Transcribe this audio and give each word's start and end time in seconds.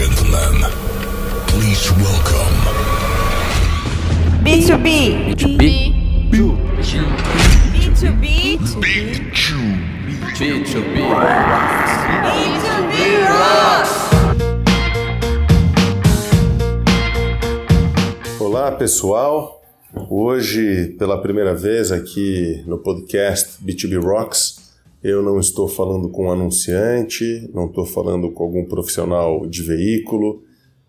gentlemen, 0.00 0.64
please 1.48 1.92
welcome 2.00 2.56
B2B. 4.42 5.36
B2B. 5.36 5.60
B2B. 7.74 8.22
Big 8.80 9.34
Chew. 9.34 9.60
B2B. 10.38 10.96
B2B 12.24 12.96
Rocks. 13.28 13.92
Olá 18.40 18.72
pessoal, 18.72 19.62
hoje 20.08 20.96
pela 20.98 21.20
primeira 21.20 21.54
vez 21.54 21.92
aqui 21.92 22.64
no 22.66 22.78
podcast 22.78 23.62
B2B 23.62 24.02
Rocks, 24.02 24.59
eu 25.02 25.22
não 25.22 25.40
estou 25.40 25.66
falando 25.66 26.08
com 26.10 26.26
um 26.26 26.30
anunciante, 26.30 27.48
não 27.54 27.66
estou 27.66 27.86
falando 27.86 28.30
com 28.30 28.44
algum 28.44 28.64
profissional 28.64 29.46
de 29.46 29.62
veículo, 29.62 30.42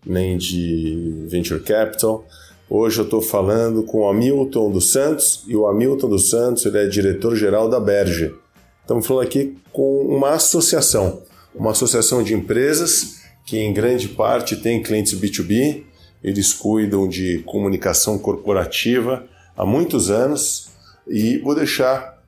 nem 0.04 0.36
de 0.36 1.24
venture 1.28 1.60
capital. 1.60 2.24
Hoje 2.68 3.00
eu 3.00 3.04
estou 3.04 3.22
falando 3.22 3.82
com 3.84 4.00
o 4.00 4.08
Hamilton 4.08 4.70
dos 4.70 4.92
Santos 4.92 5.44
e 5.46 5.56
o 5.56 5.66
Hamilton 5.66 6.08
dos 6.08 6.28
Santos 6.28 6.66
ele 6.66 6.78
é 6.78 6.86
diretor-geral 6.86 7.68
da 7.68 7.80
Berge. 7.80 8.34
Estamos 8.82 9.06
falando 9.06 9.26
aqui 9.26 9.56
com 9.72 10.02
uma 10.02 10.30
associação, 10.30 11.22
uma 11.54 11.70
associação 11.70 12.22
de 12.22 12.34
empresas 12.34 13.22
que 13.46 13.58
em 13.58 13.72
grande 13.72 14.08
parte 14.08 14.56
tem 14.56 14.82
clientes 14.82 15.18
B2B, 15.18 15.84
eles 16.22 16.52
cuidam 16.52 17.08
de 17.08 17.38
comunicação 17.46 18.18
corporativa 18.18 19.26
há 19.56 19.64
muitos 19.64 20.10
anos 20.10 20.70
e 21.08 21.38
vou 21.38 21.54
deixar 21.54 22.21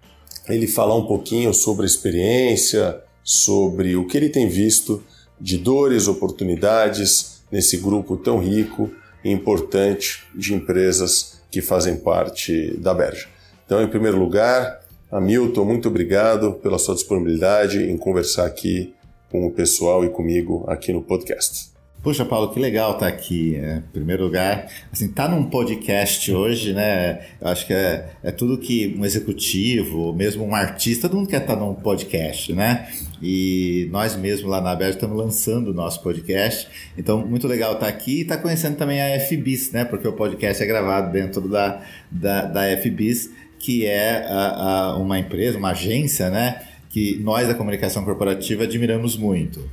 ele 0.48 0.66
falar 0.66 0.96
um 0.96 1.06
pouquinho 1.06 1.52
sobre 1.54 1.84
a 1.84 1.86
experiência, 1.86 3.00
sobre 3.22 3.96
o 3.96 4.06
que 4.06 4.16
ele 4.16 4.28
tem 4.28 4.48
visto 4.48 5.02
de 5.40 5.58
dores, 5.58 6.06
oportunidades 6.06 7.42
nesse 7.50 7.76
grupo 7.76 8.16
tão 8.16 8.38
rico 8.38 8.90
e 9.24 9.30
importante 9.30 10.24
de 10.34 10.54
empresas 10.54 11.40
que 11.50 11.62
fazem 11.62 11.96
parte 11.96 12.76
da 12.78 12.92
Berja. 12.92 13.28
Então, 13.64 13.82
em 13.82 13.88
primeiro 13.88 14.18
lugar, 14.18 14.80
Hamilton, 15.10 15.64
muito 15.64 15.88
obrigado 15.88 16.54
pela 16.54 16.78
sua 16.78 16.94
disponibilidade 16.94 17.82
em 17.82 17.96
conversar 17.96 18.44
aqui 18.46 18.92
com 19.30 19.46
o 19.46 19.50
pessoal 19.50 20.04
e 20.04 20.10
comigo 20.10 20.64
aqui 20.66 20.92
no 20.92 21.02
podcast. 21.02 21.73
Poxa, 22.04 22.22
Paulo, 22.22 22.52
que 22.52 22.60
legal 22.60 22.92
estar 22.92 23.06
aqui. 23.06 23.56
É, 23.56 23.78
em 23.78 23.90
primeiro 23.90 24.24
lugar, 24.24 24.68
assim, 24.92 25.08
tá 25.08 25.26
num 25.26 25.44
podcast 25.44 26.30
hoje, 26.30 26.74
né? 26.74 27.20
Eu 27.40 27.48
acho 27.48 27.66
que 27.66 27.72
é, 27.72 28.10
é 28.22 28.30
tudo 28.30 28.58
que 28.58 28.94
um 28.98 29.06
executivo, 29.06 30.12
mesmo 30.12 30.44
um 30.44 30.54
artista, 30.54 31.08
todo 31.08 31.16
mundo 31.16 31.30
quer 31.30 31.40
estar 31.40 31.56
num 31.56 31.74
podcast, 31.74 32.52
né? 32.52 32.90
E 33.22 33.88
nós 33.90 34.16
mesmos 34.16 34.50
lá 34.50 34.60
na 34.60 34.72
Aberta 34.72 34.96
estamos 34.96 35.16
lançando 35.16 35.70
o 35.70 35.72
nosso 35.72 36.02
podcast. 36.02 36.68
Então, 36.98 37.26
muito 37.26 37.48
legal 37.48 37.72
estar 37.72 37.88
aqui 37.88 38.18
e 38.18 38.20
estar 38.20 38.36
conhecendo 38.36 38.76
também 38.76 39.00
a 39.00 39.18
FBIS, 39.18 39.72
né? 39.72 39.86
Porque 39.86 40.06
o 40.06 40.12
podcast 40.12 40.62
é 40.62 40.66
gravado 40.66 41.10
dentro 41.10 41.48
da, 41.48 41.80
da, 42.10 42.42
da 42.44 42.76
FBIS, 42.82 43.30
que 43.58 43.86
é 43.86 44.26
a, 44.28 44.90
a, 44.90 44.96
uma 44.98 45.18
empresa, 45.18 45.56
uma 45.56 45.70
agência, 45.70 46.28
né? 46.28 46.60
Que 46.94 47.18
nós 47.24 47.48
da 47.48 47.54
comunicação 47.54 48.04
corporativa 48.04 48.62
admiramos 48.62 49.16
muito. 49.16 49.68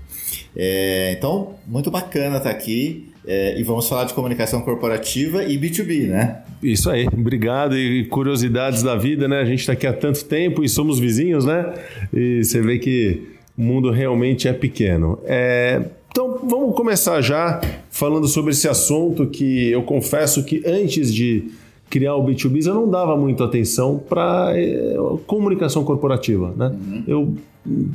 É, 0.55 1.13
então, 1.15 1.53
muito 1.67 1.91
bacana 1.91 2.37
estar 2.37 2.49
aqui. 2.49 3.09
É, 3.27 3.59
e 3.59 3.61
vamos 3.61 3.87
falar 3.87 4.05
de 4.05 4.15
comunicação 4.15 4.59
corporativa 4.61 5.43
e 5.43 5.55
B2B, 5.55 6.07
né? 6.07 6.41
Isso 6.63 6.89
aí, 6.89 7.05
obrigado. 7.05 7.77
E 7.77 8.05
curiosidades 8.05 8.81
da 8.81 8.95
vida, 8.95 9.27
né? 9.27 9.39
A 9.39 9.45
gente 9.45 9.59
está 9.59 9.73
aqui 9.73 9.85
há 9.85 9.93
tanto 9.93 10.25
tempo 10.25 10.63
e 10.63 10.67
somos 10.67 10.97
vizinhos, 10.97 11.45
né? 11.45 11.71
E 12.11 12.43
você 12.43 12.59
vê 12.59 12.79
que 12.79 13.21
o 13.55 13.61
mundo 13.61 13.91
realmente 13.91 14.47
é 14.47 14.53
pequeno. 14.53 15.19
É, 15.23 15.79
então, 16.09 16.39
vamos 16.43 16.75
começar 16.75 17.21
já 17.21 17.61
falando 17.91 18.27
sobre 18.27 18.49
esse 18.49 18.67
assunto 18.67 19.27
que 19.27 19.69
eu 19.69 19.83
confesso 19.83 20.43
que 20.43 20.63
antes 20.65 21.13
de 21.13 21.51
criar 21.91 22.15
o 22.15 22.25
B2B, 22.25 22.65
eu 22.65 22.73
não 22.73 22.89
dava 22.89 23.17
muita 23.17 23.43
atenção 23.43 24.01
para 24.09 24.53
é, 24.55 24.95
comunicação 25.27 25.83
corporativa. 25.83 26.53
Né? 26.55 26.67
Uhum. 26.69 27.03
Eu 27.05 27.33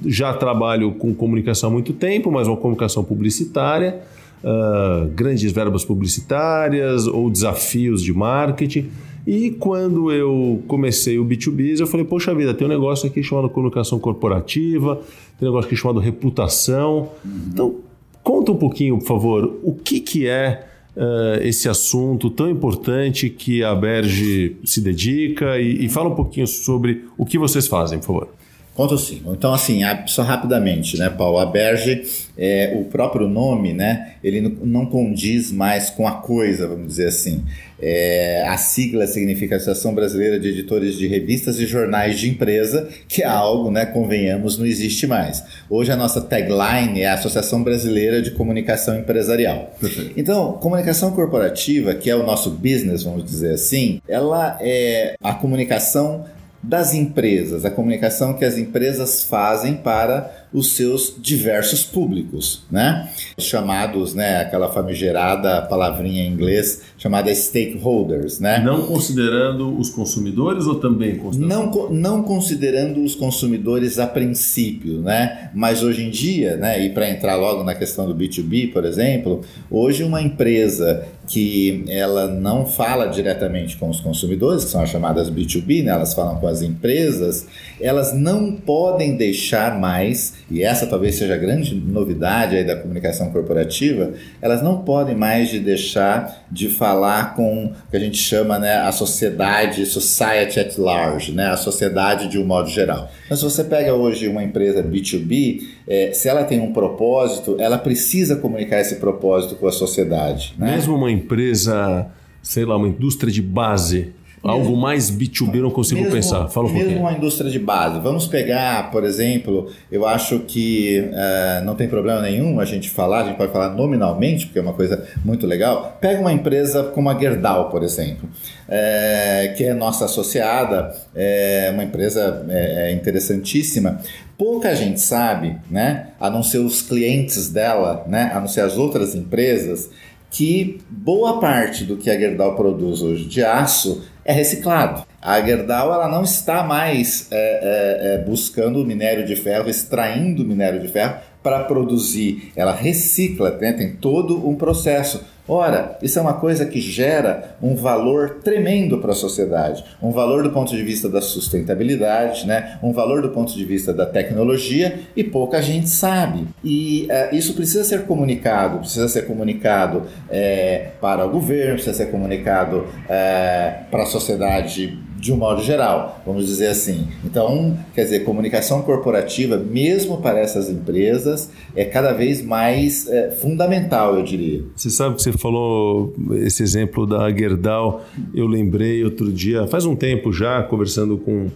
já 0.04 0.34
trabalho 0.34 0.92
com 0.92 1.14
comunicação 1.14 1.70
há 1.70 1.72
muito 1.72 1.94
tempo, 1.94 2.30
mas 2.30 2.46
uma 2.46 2.58
comunicação 2.58 3.02
publicitária, 3.02 4.02
uh, 4.44 5.08
grandes 5.08 5.50
verbas 5.50 5.82
publicitárias 5.82 7.06
ou 7.06 7.30
desafios 7.30 8.02
de 8.02 8.12
marketing. 8.12 8.90
E 9.26 9.50
quando 9.52 10.12
eu 10.12 10.62
comecei 10.68 11.18
o 11.18 11.24
B2B, 11.24 11.80
eu 11.80 11.86
falei, 11.86 12.04
poxa 12.04 12.34
vida, 12.34 12.52
tem 12.52 12.66
um 12.66 12.70
negócio 12.70 13.08
aqui 13.08 13.22
chamado 13.22 13.48
comunicação 13.48 13.98
corporativa, 13.98 15.00
tem 15.38 15.48
um 15.48 15.52
negócio 15.52 15.66
aqui 15.66 15.76
chamado 15.76 15.98
reputação. 15.98 17.08
Uhum. 17.24 17.40
Então, 17.48 17.74
conta 18.22 18.52
um 18.52 18.56
pouquinho, 18.56 18.98
por 18.98 19.06
favor, 19.06 19.54
o 19.64 19.72
que, 19.72 20.00
que 20.00 20.28
é 20.28 20.66
uh, 20.96 21.42
esse 21.42 21.68
assunto 21.68 22.30
tão 22.30 22.48
importante 22.50 23.28
que 23.28 23.62
a 23.62 23.74
Berge 23.74 24.56
se 24.64 24.80
dedica 24.80 25.58
e, 25.58 25.84
e 25.84 25.88
fala 25.88 26.08
um 26.08 26.14
pouquinho 26.14 26.46
sobre 26.46 27.04
o 27.16 27.24
que 27.24 27.38
vocês 27.38 27.66
fazem, 27.66 27.98
por 27.98 28.06
favor. 28.06 28.28
Conto 28.76 28.98
sim. 28.98 29.22
Então, 29.26 29.54
assim, 29.54 29.80
só 30.06 30.22
rapidamente, 30.22 30.98
né, 30.98 31.08
Paulo? 31.08 31.38
A 31.38 31.46
Berge, 31.46 32.02
é, 32.36 32.76
o 32.78 32.84
próprio 32.84 33.26
nome, 33.26 33.72
né, 33.72 34.16
ele 34.22 34.54
não 34.62 34.84
condiz 34.84 35.50
mais 35.50 35.88
com 35.88 36.06
a 36.06 36.12
coisa, 36.12 36.68
vamos 36.68 36.88
dizer 36.88 37.08
assim. 37.08 37.42
É, 37.80 38.44
a 38.46 38.58
sigla 38.58 39.06
significa 39.06 39.56
Associação 39.56 39.94
Brasileira 39.94 40.38
de 40.38 40.48
Editores 40.48 40.96
de 40.96 41.06
Revistas 41.06 41.58
e 41.58 41.66
Jornais 41.66 42.18
de 42.18 42.28
Empresa, 42.28 42.86
que 43.08 43.22
é 43.22 43.26
algo, 43.26 43.70
né, 43.70 43.86
convenhamos, 43.86 44.58
não 44.58 44.66
existe 44.66 45.06
mais. 45.06 45.42
Hoje 45.70 45.90
a 45.90 45.96
nossa 45.96 46.20
tagline 46.20 47.00
é 47.00 47.08
a 47.08 47.14
Associação 47.14 47.62
Brasileira 47.62 48.20
de 48.20 48.32
Comunicação 48.32 48.98
Empresarial. 48.98 49.74
Perfeito. 49.80 50.12
Então, 50.18 50.52
comunicação 50.54 51.12
corporativa, 51.12 51.94
que 51.94 52.10
é 52.10 52.16
o 52.16 52.26
nosso 52.26 52.50
business, 52.50 53.04
vamos 53.04 53.24
dizer 53.24 53.54
assim, 53.54 54.02
ela 54.06 54.58
é 54.60 55.14
a 55.22 55.32
comunicação 55.32 56.26
das 56.66 56.94
empresas, 56.94 57.64
a 57.64 57.70
comunicação 57.70 58.34
que 58.34 58.44
as 58.44 58.58
empresas 58.58 59.22
fazem 59.22 59.76
para 59.76 60.45
os 60.52 60.74
seus 60.74 61.14
diversos 61.18 61.84
públicos, 61.84 62.64
né? 62.70 63.08
Chamados, 63.38 64.14
né, 64.14 64.40
aquela 64.40 64.68
famigerada 64.72 65.62
palavrinha 65.62 66.22
em 66.22 66.32
inglês 66.32 66.82
chamada 66.96 67.34
stakeholders, 67.34 68.40
né? 68.40 68.60
Não 68.60 68.86
considerando 68.86 69.78
os 69.78 69.90
consumidores 69.90 70.66
ou 70.66 70.76
também 70.76 71.16
considerando? 71.16 71.48
Não, 71.48 71.90
não 71.90 72.22
considerando 72.22 73.02
os 73.02 73.14
consumidores 73.14 73.98
a 73.98 74.06
princípio, 74.06 75.00
né? 75.00 75.50
Mas 75.54 75.82
hoje 75.82 76.04
em 76.04 76.10
dia, 76.10 76.56
né, 76.56 76.84
e 76.84 76.90
para 76.90 77.10
entrar 77.10 77.36
logo 77.36 77.62
na 77.62 77.74
questão 77.74 78.06
do 78.06 78.14
B2B, 78.14 78.72
por 78.72 78.84
exemplo, 78.84 79.42
hoje 79.70 80.02
uma 80.02 80.22
empresa 80.22 81.06
que 81.26 81.84
ela 81.88 82.28
não 82.28 82.66
fala 82.66 83.06
diretamente 83.06 83.76
com 83.76 83.90
os 83.90 84.00
consumidores, 84.00 84.64
que 84.64 84.70
são 84.70 84.82
as 84.82 84.90
chamadas 84.90 85.30
B2B, 85.30 85.82
né? 85.82 85.90
elas 85.90 86.14
falam 86.14 86.36
com 86.36 86.46
as 86.46 86.62
empresas, 86.62 87.46
elas 87.80 88.14
não 88.14 88.52
podem 88.52 89.16
deixar 89.16 89.78
mais 89.78 90.34
e 90.50 90.62
essa 90.62 90.86
talvez 90.86 91.16
seja 91.16 91.34
a 91.34 91.36
grande 91.36 91.74
novidade 91.74 92.56
aí 92.56 92.64
da 92.64 92.76
comunicação 92.76 93.30
corporativa, 93.30 94.12
elas 94.40 94.62
não 94.62 94.82
podem 94.82 95.16
mais 95.16 95.50
de 95.50 95.58
deixar 95.58 96.46
de 96.50 96.68
falar 96.68 97.34
com 97.34 97.66
o 97.66 97.90
que 97.90 97.96
a 97.96 98.00
gente 98.00 98.16
chama 98.16 98.58
né, 98.58 98.76
a 98.76 98.92
sociedade, 98.92 99.84
society 99.86 100.60
at 100.60 100.78
large, 100.78 101.32
né, 101.32 101.48
a 101.48 101.56
sociedade 101.56 102.28
de 102.28 102.38
um 102.38 102.44
modo 102.44 102.68
geral. 102.68 103.10
Então, 103.24 103.36
se 103.36 103.42
você 103.42 103.64
pega 103.64 103.92
hoje 103.92 104.28
uma 104.28 104.44
empresa 104.44 104.82
B2B, 104.82 105.62
é, 105.86 106.12
se 106.12 106.28
ela 106.28 106.44
tem 106.44 106.60
um 106.60 106.72
propósito, 106.72 107.56
ela 107.58 107.76
precisa 107.78 108.36
comunicar 108.36 108.80
esse 108.80 108.96
propósito 108.96 109.56
com 109.56 109.66
a 109.66 109.72
sociedade. 109.72 110.54
Né? 110.56 110.76
Mesmo 110.76 110.94
uma 110.94 111.10
empresa, 111.10 112.06
sei 112.40 112.64
lá, 112.64 112.76
uma 112.76 112.88
indústria 112.88 113.32
de 113.32 113.42
base, 113.42 114.12
Algo 114.50 114.76
mais 114.76 115.10
B2B 115.10 115.56
eu 115.56 115.62
não 115.62 115.70
consigo 115.70 116.00
mesmo, 116.00 116.14
pensar. 116.14 116.48
Fala 116.48 116.66
um 116.66 116.72
mesmo 116.72 116.84
pouquinho. 116.84 117.06
uma 117.06 117.12
indústria 117.12 117.50
de 117.50 117.58
base. 117.58 118.00
Vamos 118.00 118.26
pegar, 118.26 118.90
por 118.90 119.04
exemplo, 119.04 119.70
eu 119.90 120.06
acho 120.06 120.40
que 120.40 121.00
uh, 121.00 121.64
não 121.64 121.74
tem 121.74 121.88
problema 121.88 122.20
nenhum 122.20 122.60
a 122.60 122.64
gente 122.64 122.88
falar, 122.90 123.22
a 123.22 123.24
gente 123.24 123.36
pode 123.36 123.52
falar 123.52 123.70
nominalmente, 123.70 124.46
porque 124.46 124.58
é 124.58 124.62
uma 124.62 124.72
coisa 124.72 125.06
muito 125.24 125.46
legal. 125.46 125.96
Pega 126.00 126.20
uma 126.20 126.32
empresa 126.32 126.84
como 126.84 127.10
a 127.10 127.18
Gerdau, 127.18 127.70
por 127.70 127.82
exemplo, 127.82 128.28
é, 128.68 129.54
que 129.56 129.64
é 129.64 129.74
nossa 129.74 130.04
associada, 130.04 130.94
é 131.14 131.70
uma 131.72 131.84
empresa 131.84 132.44
é, 132.48 132.92
interessantíssima. 132.92 134.00
Pouca 134.38 134.74
gente 134.74 135.00
sabe, 135.00 135.56
né, 135.70 136.08
a 136.20 136.28
não 136.28 136.42
ser 136.42 136.58
os 136.58 136.82
clientes 136.82 137.48
dela, 137.48 138.04
né, 138.06 138.30
a 138.34 138.40
não 138.40 138.48
ser 138.48 138.60
as 138.60 138.76
outras 138.76 139.14
empresas, 139.14 139.90
que 140.30 140.80
boa 140.90 141.40
parte 141.40 141.84
do 141.84 141.96
que 141.96 142.10
a 142.10 142.18
Gerdau 142.18 142.54
produz 142.54 143.00
hoje 143.00 143.24
de 143.24 143.42
aço 143.42 144.02
é 144.26 144.32
reciclado. 144.32 145.04
A 145.22 145.40
Gerdau 145.40 145.92
ela 145.92 146.08
não 146.08 146.22
está 146.22 146.62
mais 146.62 147.28
é, 147.30 147.36
é, 147.36 148.14
é, 148.14 148.18
buscando 148.18 148.84
minério 148.84 149.24
de 149.24 149.36
ferro, 149.36 149.70
extraindo 149.70 150.44
minério 150.44 150.80
de 150.80 150.88
ferro 150.88 151.16
para 151.42 151.64
produzir. 151.64 152.52
Ela 152.56 152.72
recicla, 152.72 153.56
né? 153.60 153.72
tem 153.72 153.92
todo 153.94 154.46
um 154.48 154.56
processo 154.56 155.24
Ora, 155.48 155.96
isso 156.02 156.18
é 156.18 156.22
uma 156.22 156.34
coisa 156.34 156.66
que 156.66 156.80
gera 156.80 157.56
um 157.62 157.76
valor 157.76 158.38
tremendo 158.42 158.98
para 158.98 159.12
a 159.12 159.14
sociedade, 159.14 159.84
um 160.02 160.10
valor 160.10 160.42
do 160.42 160.50
ponto 160.50 160.74
de 160.74 160.82
vista 160.82 161.08
da 161.08 161.20
sustentabilidade, 161.20 162.46
né? 162.46 162.78
um 162.82 162.92
valor 162.92 163.22
do 163.22 163.30
ponto 163.30 163.52
de 163.54 163.64
vista 163.64 163.92
da 163.92 164.06
tecnologia 164.06 165.00
e 165.14 165.22
pouca 165.22 165.62
gente 165.62 165.88
sabe. 165.88 166.46
E 166.64 167.08
uh, 167.10 167.34
isso 167.34 167.54
precisa 167.54 167.84
ser 167.84 168.06
comunicado, 168.06 168.78
precisa 168.78 169.08
ser 169.08 169.26
comunicado 169.26 170.02
é, 170.28 170.90
para 171.00 171.24
o 171.24 171.30
governo, 171.30 171.74
precisa 171.74 171.94
ser 171.96 172.10
comunicado 172.10 172.86
é, 173.08 173.82
para 173.90 174.02
a 174.02 174.06
sociedade 174.06 174.98
de 175.26 175.32
um 175.32 175.36
modo 175.36 175.60
geral, 175.60 176.22
vamos 176.24 176.46
dizer 176.46 176.68
assim. 176.68 177.08
Então, 177.24 177.76
quer 177.92 178.04
dizer, 178.04 178.20
comunicação 178.20 178.82
corporativa, 178.82 179.56
mesmo 179.56 180.18
para 180.18 180.38
essas 180.38 180.70
empresas, 180.70 181.50
é 181.74 181.84
cada 181.84 182.12
vez 182.12 182.42
mais 182.42 183.08
é, 183.08 183.32
fundamental, 183.32 184.16
eu 184.16 184.22
diria. 184.22 184.62
Você 184.76 184.88
sabe 184.88 185.16
que 185.16 185.22
você 185.22 185.32
falou 185.32 186.14
esse 186.34 186.62
exemplo 186.62 187.06
da 187.06 187.28
Gerdau, 187.30 188.04
eu 188.32 188.46
lembrei 188.46 189.02
outro 189.04 189.32
dia, 189.32 189.66
faz 189.66 189.84
um 189.84 189.96
tempo 189.96 190.32
já, 190.32 190.62
conversando 190.62 191.18
com 191.18 191.46
o 191.46 191.52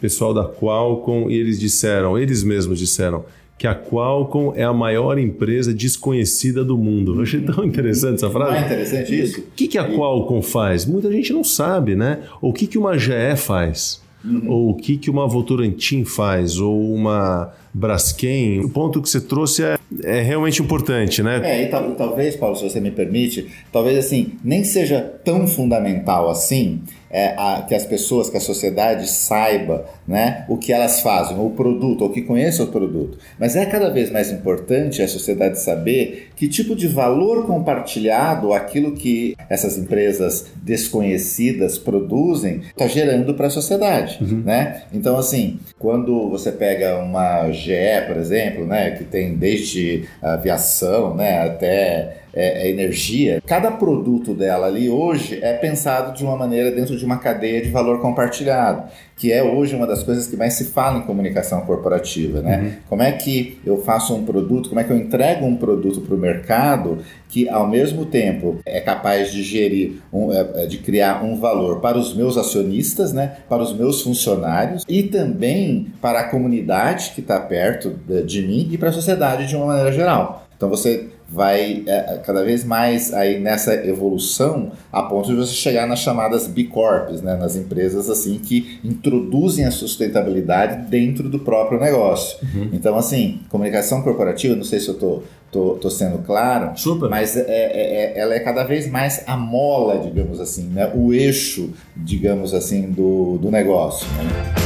pessoal 0.00 0.34
da 0.34 0.44
Qualcomm, 0.44 1.30
e 1.30 1.36
eles 1.36 1.60
disseram, 1.60 2.18
eles 2.18 2.42
mesmos 2.42 2.76
disseram, 2.76 3.24
que 3.62 3.66
a 3.68 3.76
Qualcomm 3.76 4.54
é 4.56 4.64
a 4.64 4.72
maior 4.72 5.16
empresa 5.20 5.72
desconhecida 5.72 6.64
do 6.64 6.76
mundo. 6.76 7.14
Eu 7.14 7.22
achei 7.22 7.40
tão 7.42 7.62
interessante 7.62 8.16
essa 8.16 8.28
frase. 8.28 8.50
Não 8.50 8.58
é 8.58 8.64
interessante 8.64 9.20
isso? 9.20 9.38
O 9.38 9.44
que, 9.54 9.68
que 9.68 9.78
a 9.78 9.88
Qualcomm 9.88 10.42
faz? 10.42 10.84
Muita 10.84 11.12
gente 11.12 11.32
não 11.32 11.44
sabe, 11.44 11.94
né? 11.94 12.22
O 12.40 12.52
que, 12.52 12.66
que 12.66 12.76
uma 12.76 12.98
GE 12.98 13.36
faz? 13.36 14.02
Uhum. 14.24 14.50
Ou 14.50 14.70
o 14.70 14.74
que, 14.74 14.96
que 14.96 15.08
uma 15.08 15.28
Votorantim 15.28 16.04
faz? 16.04 16.58
Ou 16.58 16.92
uma 16.92 17.52
Braskem? 17.72 18.64
O 18.64 18.68
ponto 18.68 19.00
que 19.00 19.08
você 19.08 19.20
trouxe 19.20 19.62
é, 19.62 19.78
é 20.02 20.20
realmente 20.20 20.60
importante, 20.60 21.22
né? 21.22 21.40
É, 21.44 21.62
e 21.62 21.66
tal, 21.68 21.92
talvez, 21.92 22.34
Paulo, 22.34 22.56
se 22.56 22.68
você 22.68 22.80
me 22.80 22.90
permite, 22.90 23.46
talvez 23.70 23.96
assim, 23.96 24.32
nem 24.42 24.64
seja 24.64 25.00
tão 25.24 25.46
fundamental 25.46 26.28
assim 26.28 26.80
é, 27.12 27.34
a, 27.36 27.62
que 27.68 27.74
as 27.74 27.84
pessoas, 27.84 28.30
que 28.30 28.36
a 28.36 28.40
sociedade 28.40 29.08
saiba 29.08 29.84
né, 30.08 30.44
o 30.48 30.56
que 30.56 30.72
elas 30.72 31.00
fazem, 31.00 31.38
o 31.38 31.50
produto, 31.50 32.02
ou 32.02 32.10
que 32.10 32.22
conheça 32.22 32.64
o 32.64 32.68
produto. 32.68 33.18
Mas 33.38 33.54
é 33.54 33.66
cada 33.66 33.90
vez 33.90 34.10
mais 34.10 34.30
importante 34.30 35.02
a 35.02 35.08
sociedade 35.08 35.60
saber 35.60 36.30
que 36.34 36.48
tipo 36.48 36.74
de 36.74 36.88
valor 36.88 37.46
compartilhado 37.46 38.52
aquilo 38.52 38.92
que 38.92 39.36
essas 39.48 39.76
empresas 39.76 40.46
desconhecidas 40.56 41.78
produzem 41.78 42.62
está 42.68 42.86
gerando 42.86 43.34
para 43.34 43.48
a 43.48 43.50
sociedade. 43.50 44.18
Uhum. 44.22 44.42
Né? 44.44 44.82
Então, 44.92 45.16
assim, 45.16 45.58
quando 45.78 46.30
você 46.30 46.50
pega 46.50 46.98
uma 46.98 47.50
GE, 47.50 48.06
por 48.06 48.16
exemplo, 48.16 48.66
né, 48.66 48.92
que 48.92 49.04
tem 49.04 49.36
desde 49.36 50.04
aviação 50.22 51.14
né, 51.14 51.46
até 51.46 52.21
é, 52.34 52.66
é, 52.66 52.70
energia, 52.70 53.42
cada 53.46 53.70
produto 53.70 54.32
dela 54.32 54.66
ali 54.66 54.88
hoje 54.88 55.38
é 55.42 55.52
pensado 55.54 56.16
de 56.16 56.24
uma 56.24 56.36
maneira 56.36 56.70
dentro 56.70 56.96
de 56.96 57.04
uma 57.04 57.18
cadeia 57.18 57.60
de 57.60 57.68
valor 57.68 58.00
compartilhado, 58.00 58.84
que 59.16 59.30
é 59.30 59.42
hoje 59.42 59.76
uma 59.76 59.86
das 59.86 60.02
coisas 60.02 60.26
que 60.26 60.36
mais 60.36 60.54
se 60.54 60.66
fala 60.66 60.98
em 60.98 61.02
comunicação 61.02 61.60
corporativa, 61.62 62.40
né? 62.40 62.58
Uhum. 62.58 62.72
Como 62.88 63.02
é 63.02 63.12
que 63.12 63.60
eu 63.64 63.82
faço 63.82 64.14
um 64.14 64.24
produto, 64.24 64.68
como 64.68 64.80
é 64.80 64.84
que 64.84 64.90
eu 64.90 64.96
entrego 64.96 65.44
um 65.44 65.56
produto 65.56 66.00
para 66.00 66.14
o 66.14 66.18
mercado 66.18 66.98
que 67.28 67.48
ao 67.48 67.66
mesmo 67.66 68.04
tempo 68.06 68.60
é 68.66 68.80
capaz 68.80 69.32
de 69.32 69.42
gerir, 69.42 70.00
um, 70.12 70.32
é, 70.32 70.46
é, 70.56 70.66
de 70.66 70.78
criar 70.78 71.24
um 71.24 71.36
valor 71.36 71.80
para 71.80 71.96
os 71.96 72.14
meus 72.14 72.36
acionistas, 72.36 73.12
né? 73.12 73.36
Para 73.48 73.62
os 73.62 73.74
meus 73.74 74.02
funcionários 74.02 74.84
e 74.88 75.02
também 75.02 75.88
para 76.00 76.20
a 76.20 76.24
comunidade 76.28 77.12
que 77.14 77.20
está 77.20 77.38
perto 77.38 77.90
de 78.26 78.42
mim 78.42 78.68
e 78.70 78.78
para 78.78 78.88
a 78.88 78.92
sociedade 78.92 79.46
de 79.46 79.54
uma 79.54 79.66
maneira 79.66 79.92
geral. 79.92 80.46
Então 80.56 80.68
você 80.68 81.08
vai 81.32 81.82
é, 81.86 82.20
cada 82.24 82.44
vez 82.44 82.64
mais 82.64 83.12
aí 83.12 83.40
nessa 83.40 83.74
evolução 83.86 84.72
a 84.92 85.02
ponto 85.02 85.28
de 85.28 85.34
você 85.34 85.52
chegar 85.52 85.86
nas 85.86 86.00
chamadas 86.00 86.46
B 86.46 86.64
Corps, 86.64 87.22
né, 87.22 87.36
nas 87.36 87.56
empresas 87.56 88.10
assim 88.10 88.38
que 88.38 88.78
introduzem 88.84 89.64
a 89.64 89.70
sustentabilidade 89.70 90.90
dentro 90.90 91.28
do 91.28 91.38
próprio 91.38 91.80
negócio. 91.80 92.38
Uhum. 92.42 92.68
Então 92.72 92.96
assim, 92.96 93.40
comunicação 93.48 94.02
corporativa, 94.02 94.54
não 94.54 94.64
sei 94.64 94.80
se 94.80 94.88
eu 94.88 94.94
tô 94.94 95.22
tô, 95.50 95.74
tô 95.74 95.90
sendo 95.90 96.18
claro, 96.24 96.72
Super. 96.76 97.10
mas 97.10 97.36
é, 97.36 97.44
é, 97.46 98.14
é, 98.16 98.18
ela 98.18 98.34
é 98.34 98.40
cada 98.40 98.64
vez 98.64 98.90
mais 98.90 99.22
a 99.26 99.36
mola, 99.36 99.98
digamos 99.98 100.40
assim, 100.40 100.64
né, 100.68 100.90
o 100.94 101.12
eixo, 101.12 101.70
digamos 101.94 102.54
assim, 102.54 102.90
do, 102.90 103.36
do 103.36 103.50
negócio. 103.50 104.06
Né? 104.12 104.61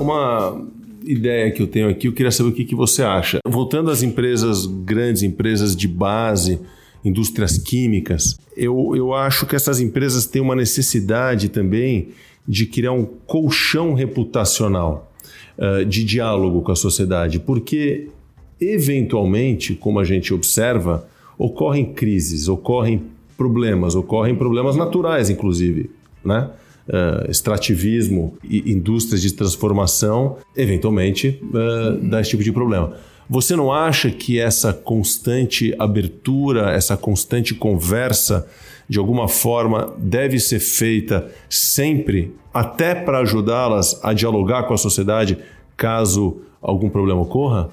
Uma, 0.00 0.66
ideia 1.04 1.50
que 1.50 1.62
eu 1.62 1.66
tenho 1.66 1.88
aqui, 1.88 2.08
eu 2.08 2.12
queria 2.12 2.30
saber 2.30 2.50
o 2.50 2.52
que, 2.52 2.64
que 2.64 2.74
você 2.74 3.02
acha. 3.02 3.38
Voltando 3.46 3.90
às 3.90 4.02
empresas 4.02 4.66
grandes, 4.66 5.22
empresas 5.22 5.74
de 5.74 5.88
base, 5.88 6.60
indústrias 7.04 7.58
químicas, 7.58 8.38
eu, 8.56 8.94
eu 8.94 9.14
acho 9.14 9.46
que 9.46 9.56
essas 9.56 9.80
empresas 9.80 10.26
têm 10.26 10.42
uma 10.42 10.54
necessidade 10.54 11.48
também 11.48 12.08
de 12.46 12.66
criar 12.66 12.92
um 12.92 13.04
colchão 13.04 13.94
reputacional 13.94 15.12
uh, 15.56 15.84
de 15.84 16.04
diálogo 16.04 16.62
com 16.62 16.72
a 16.72 16.76
sociedade, 16.76 17.38
porque 17.38 18.08
eventualmente, 18.60 19.74
como 19.74 19.98
a 19.98 20.04
gente 20.04 20.34
observa, 20.34 21.08
ocorrem 21.38 21.92
crises, 21.92 22.48
ocorrem 22.48 23.02
problemas, 23.36 23.94
ocorrem 23.94 24.34
problemas 24.34 24.76
naturais, 24.76 25.30
inclusive, 25.30 25.90
né? 26.22 26.50
Uh, 26.90 27.30
extrativismo 27.30 28.36
e 28.44 28.72
indústrias 28.72 29.22
de 29.22 29.32
transformação, 29.32 30.36
eventualmente 30.56 31.40
uh, 31.42 31.96
dá 32.08 32.20
esse 32.20 32.30
tipo 32.30 32.42
de 32.42 32.52
problema. 32.52 32.94
Você 33.28 33.54
não 33.54 33.72
acha 33.72 34.10
que 34.10 34.40
essa 34.40 34.72
constante 34.72 35.74
abertura, 35.78 36.72
essa 36.72 36.96
constante 36.96 37.54
conversa, 37.54 38.48
de 38.88 38.98
alguma 38.98 39.28
forma, 39.28 39.94
deve 39.96 40.40
ser 40.40 40.58
feita 40.58 41.30
sempre, 41.48 42.34
até 42.52 42.92
para 42.92 43.20
ajudá-las 43.20 44.00
a 44.02 44.12
dialogar 44.12 44.64
com 44.64 44.74
a 44.74 44.78
sociedade 44.78 45.38
caso 45.76 46.40
algum 46.60 46.90
problema 46.90 47.20
ocorra? 47.20 47.70